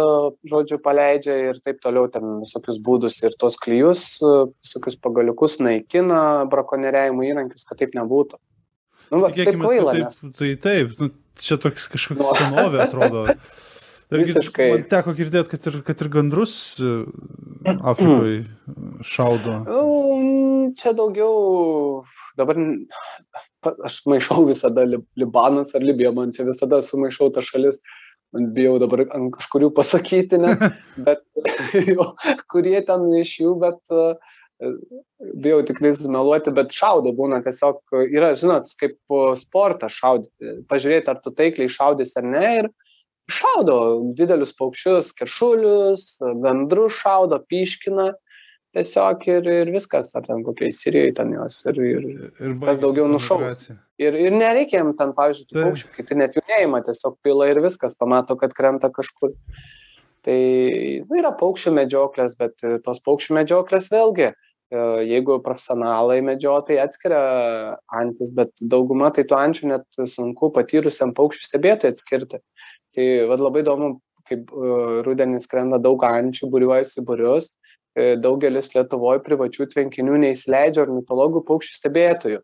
žodžiu, 0.53 0.79
paleidžia 0.85 1.35
ir 1.49 1.59
taip 1.67 1.81
toliau 1.83 2.07
ten 2.15 2.37
visokius 2.45 2.79
būdus 2.79 3.19
ir 3.27 3.35
tos 3.43 3.59
klyjus, 3.59 4.05
e, 4.23 4.31
visokius 4.63 4.95
pagaliukus 5.03 5.59
naikina, 5.59 6.47
brakonieriavimo 6.53 7.27
įrankius, 7.27 7.67
kad 7.67 7.83
taip 7.83 7.99
nebūtų. 7.99 8.39
Nu, 9.11 9.25
va, 9.25 9.33
Tikėkime, 9.33 9.65
taip, 9.65 9.67
kvaila, 9.67 9.97
taip, 9.97 10.07
nes... 10.07 10.39
tai 10.39 10.51
taip, 10.63 10.95
nu, 11.01 11.11
čia 11.41 11.59
toks 11.61 11.89
kažkoks 11.91 12.23
nu. 12.25 12.37
senovė 12.39 12.85
atrodo. 12.87 13.27
Visiškai. 14.11 14.67
Man 14.73 14.87
teko 14.91 15.15
girdėti, 15.15 15.53
kad 15.53 15.67
ir, 15.71 15.77
kad 15.87 16.01
ir 16.03 16.09
gandrus 16.11 16.55
e, 16.83 16.95
Afrikoje 17.79 18.41
šaudo. 19.07 19.61
Nu, 20.61 20.75
čia 20.79 20.93
daugiau, 20.95 22.03
dabar 22.39 22.59
aš 23.87 23.97
maišau 24.11 24.45
visada 24.47 24.85
Libanas 24.87 25.73
ar 25.75 25.83
Libija, 25.83 26.13
man 26.15 26.35
čia 26.37 26.45
visada 26.47 26.79
sumaišau 26.85 27.31
tą 27.35 27.43
šalis, 27.43 27.81
man 28.35 28.51
bijau 28.55 28.77
dabar 28.83 29.07
ant 29.09 29.33
kažkurių 29.35 29.71
pasakyti, 29.75 30.39
ne, 30.43 30.53
bet 31.07 31.25
jo, 31.91 32.11
kurie 32.53 32.79
ten 32.87 33.09
iš 33.19 33.33
jų, 33.41 33.57
bet 33.63 33.95
uh, 33.95 34.37
bijau 35.41 35.63
tikrai 35.67 35.93
sumeluoti, 35.97 36.53
bet 36.57 36.75
šaudo 36.77 37.13
būna 37.17 37.41
tiesiog, 37.45 37.81
yra, 38.13 38.33
žinot, 38.39 38.69
kaip 38.81 38.99
sportas 39.41 39.97
šaudyti, 39.97 40.61
pažiūrėti, 40.71 41.13
ar 41.13 41.21
tu 41.25 41.33
taikliai 41.37 41.73
šaudys 41.73 42.17
ar 42.21 42.27
ne 42.29 42.47
ir 42.61 42.71
šaudo 43.31 43.79
didelius 44.19 44.53
paukščius, 44.59 45.13
keršulius, 45.17 46.19
gandrus 46.43 46.99
šaudo, 46.99 47.39
piškina, 47.51 48.11
tiesiog 48.77 49.25
ir, 49.31 49.49
ir 49.63 49.73
viskas, 49.75 50.11
ar 50.19 50.27
ten 50.27 50.45
kokiai 50.47 50.75
Sirijoje 50.75 51.15
ten 51.19 51.33
jos 51.35 51.59
ir, 51.71 51.81
ir, 51.87 52.07
Ir 52.39 52.55
kas 52.63 52.83
daugiau 52.83 53.09
nušaus. 53.11 53.69
Ir, 54.01 54.17
ir 54.27 54.37
nereikia 54.37 54.81
jam 54.81 54.93
ten, 54.99 55.15
pavyzdžiui, 55.17 55.49
tų 55.49 55.57
Taip. 55.57 55.65
paukščių, 55.67 55.91
kiti 55.97 56.19
net 56.21 56.37
jų 56.39 56.45
neima, 56.53 56.83
tiesiog 56.87 57.19
pila 57.25 57.51
ir 57.51 57.63
viskas, 57.65 57.97
pamato, 57.99 58.37
kad 58.41 58.55
krenta 58.57 58.93
kažkur. 58.95 59.35
Tai 60.27 60.37
nu, 61.09 61.17
yra 61.17 61.33
paukščių 61.41 61.75
medžioklės, 61.79 62.37
bet 62.39 62.63
tos 62.85 63.03
paukščių 63.07 63.39
medžioklės 63.41 63.89
vėlgi, 63.93 64.31
e, 64.31 64.50
jeigu 64.71 65.41
profesionalai 65.43 66.21
medžiotojai 66.23 66.83
atskiria 66.85 67.23
antis, 68.01 68.31
bet 68.35 68.53
dauguma 68.61 69.11
tai 69.15 69.25
tų 69.27 69.39
ančių 69.39 69.71
net 69.73 70.03
sunku 70.13 70.53
patyrusiam 70.55 71.15
paukščių 71.17 71.49
stebėtojui 71.49 71.95
atskirti. 71.97 72.41
Tai 72.95 73.07
vad 73.31 73.43
labai 73.43 73.65
įdomu, 73.65 73.97
kaip 74.31 74.51
e, 74.51 74.77
rudenį 75.07 75.41
skrenda 75.43 75.79
daug 75.83 76.03
ančių, 76.07 76.51
būriuojasi 76.53 77.05
būrius, 77.07 77.53
e, 77.99 78.15
daugelis 78.23 78.73
Lietuvoje 78.75 79.23
privačių 79.27 79.67
tvenkinių 79.75 80.21
neįsileidžia 80.27 80.87
ornitologų 80.87 81.45
paukščių 81.51 81.79
stebėtojų. 81.81 82.41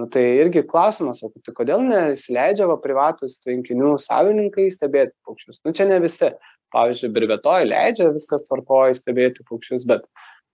Nu, 0.00 0.06
tai 0.08 0.22
irgi 0.40 0.62
klausimas, 0.64 1.20
o 1.20 1.28
tai 1.44 1.52
kodėl 1.56 1.84
neįsileidžia 1.84 2.68
va 2.70 2.78
privatus 2.80 3.36
tvenkinių 3.44 3.98
savininkai 4.00 4.70
stebėti 4.72 5.12
paukščius? 5.28 5.60
Nu, 5.66 5.74
čia 5.76 5.88
ne 5.90 6.00
visi. 6.04 6.32
Pavyzdžiui, 6.72 7.10
Birvetoje 7.12 7.66
leidžia 7.68 8.06
viskas 8.14 8.46
tvarkoja 8.46 8.94
stebėti 8.96 9.44
paukščius, 9.44 9.84
bet 9.90 10.06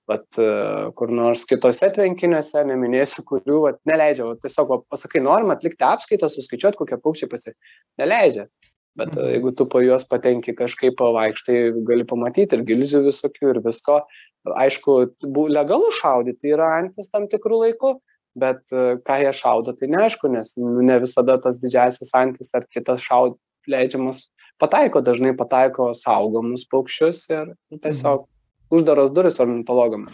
vat, 0.09 0.25
e, 0.41 0.49
kur 0.97 1.11
nors 1.13 1.45
kitose 1.49 1.91
tvenkiniuose, 1.95 2.63
neminėsiu, 2.69 3.25
kurių 3.29 3.59
vat, 3.67 3.79
neleidžia. 3.89 4.25
Vat, 4.31 4.41
tiesiog 4.45 4.71
va, 4.73 4.79
pasakai, 4.95 5.21
norim 5.25 5.53
atlikti 5.55 5.85
apskaitą, 5.85 6.31
suskaičiuoti, 6.33 6.81
kokie 6.81 6.97
paukščiai 7.05 7.31
pasi. 7.35 7.53
Neleidžia. 8.01 8.49
Bet 8.99 9.13
Mhm. 9.15 9.19
mhm. 9.21 9.29
jeigu 9.35 9.53
tu 9.57 9.67
po 9.67 9.79
juos 9.85 10.05
patenki 10.09 10.55
kažkaip 10.57 10.97
pavaikštai, 10.99 11.59
gali 11.87 12.05
pamatyti 12.05 12.57
ir 12.59 12.65
gilzių 12.67 13.05
visokių 13.07 13.55
ir 13.55 13.61
visko. 13.63 14.01
Aišku, 14.49 15.13
bu- 15.35 15.49
legalu 15.53 15.91
šaudyti 15.93 16.55
yra 16.55 16.79
antis 16.79 17.11
tam 17.13 17.29
tikrų 17.29 17.59
laikų, 17.67 18.01
bet 18.39 18.61
e, 18.73 18.97
ką 19.05 19.19
jie 19.23 19.33
šaudo, 19.35 19.75
tai 19.77 19.89
neaišku, 19.93 20.31
nes 20.33 20.55
nu, 20.57 20.81
ne 20.83 20.99
visada 21.01 21.37
tas 21.43 21.59
didžiasis 21.59 22.11
antis 22.15 22.55
ar 22.55 22.65
kitas 22.71 23.01
šaud 23.03 23.37
leidžiamas 23.69 24.29
pataiko, 24.59 25.03
dažnai 25.05 25.37
pataiko 25.37 25.93
saugomus 25.95 26.65
paukščius 26.71 27.29
ir 27.31 27.47
nu, 27.71 27.79
tiesiog 27.79 28.27
uždaros 28.71 29.13
duris 29.17 29.41
ornitologam. 29.41 30.09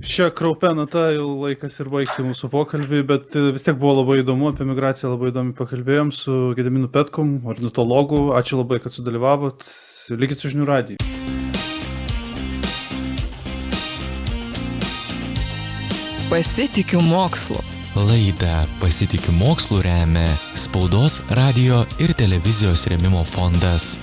Šią 0.00 0.30
kraupę 0.32 0.72
natą 0.74 1.02
jau 1.12 1.26
laikas 1.42 1.76
ir 1.82 1.90
baigti 1.92 2.24
mūsų 2.24 2.48
pokalbį, 2.52 3.02
bet 3.06 3.36
e, 3.36 3.50
vis 3.52 3.66
tiek 3.66 3.76
buvo 3.76 3.98
labai 4.00 4.22
įdomu, 4.22 4.48
apie 4.48 4.64
migraciją 4.64 5.12
labai 5.12 5.28
įdomi 5.30 5.52
pakalbėjom 5.58 6.12
su 6.16 6.36
Gediminu 6.56 6.88
Petkum, 6.92 7.42
ornitologu. 7.44 8.30
Ačiū 8.38 8.62
labai, 8.62 8.80
kad 8.80 8.94
sudalyvavot. 8.94 9.66
Likit 10.16 10.40
su 10.40 10.50
žinių 10.54 10.66
radiju. 10.66 11.02
Pasitikiu 16.32 17.04
mokslu. 17.04 17.60
Laidą 17.92 18.64
Pasitikiu 18.80 19.34
mokslu 19.36 19.82
remia 19.84 20.32
Spaudos, 20.56 21.20
radio 21.36 21.84
ir 22.00 22.16
televizijos 22.16 22.86
remimo 22.88 23.20
fondas. 23.28 23.98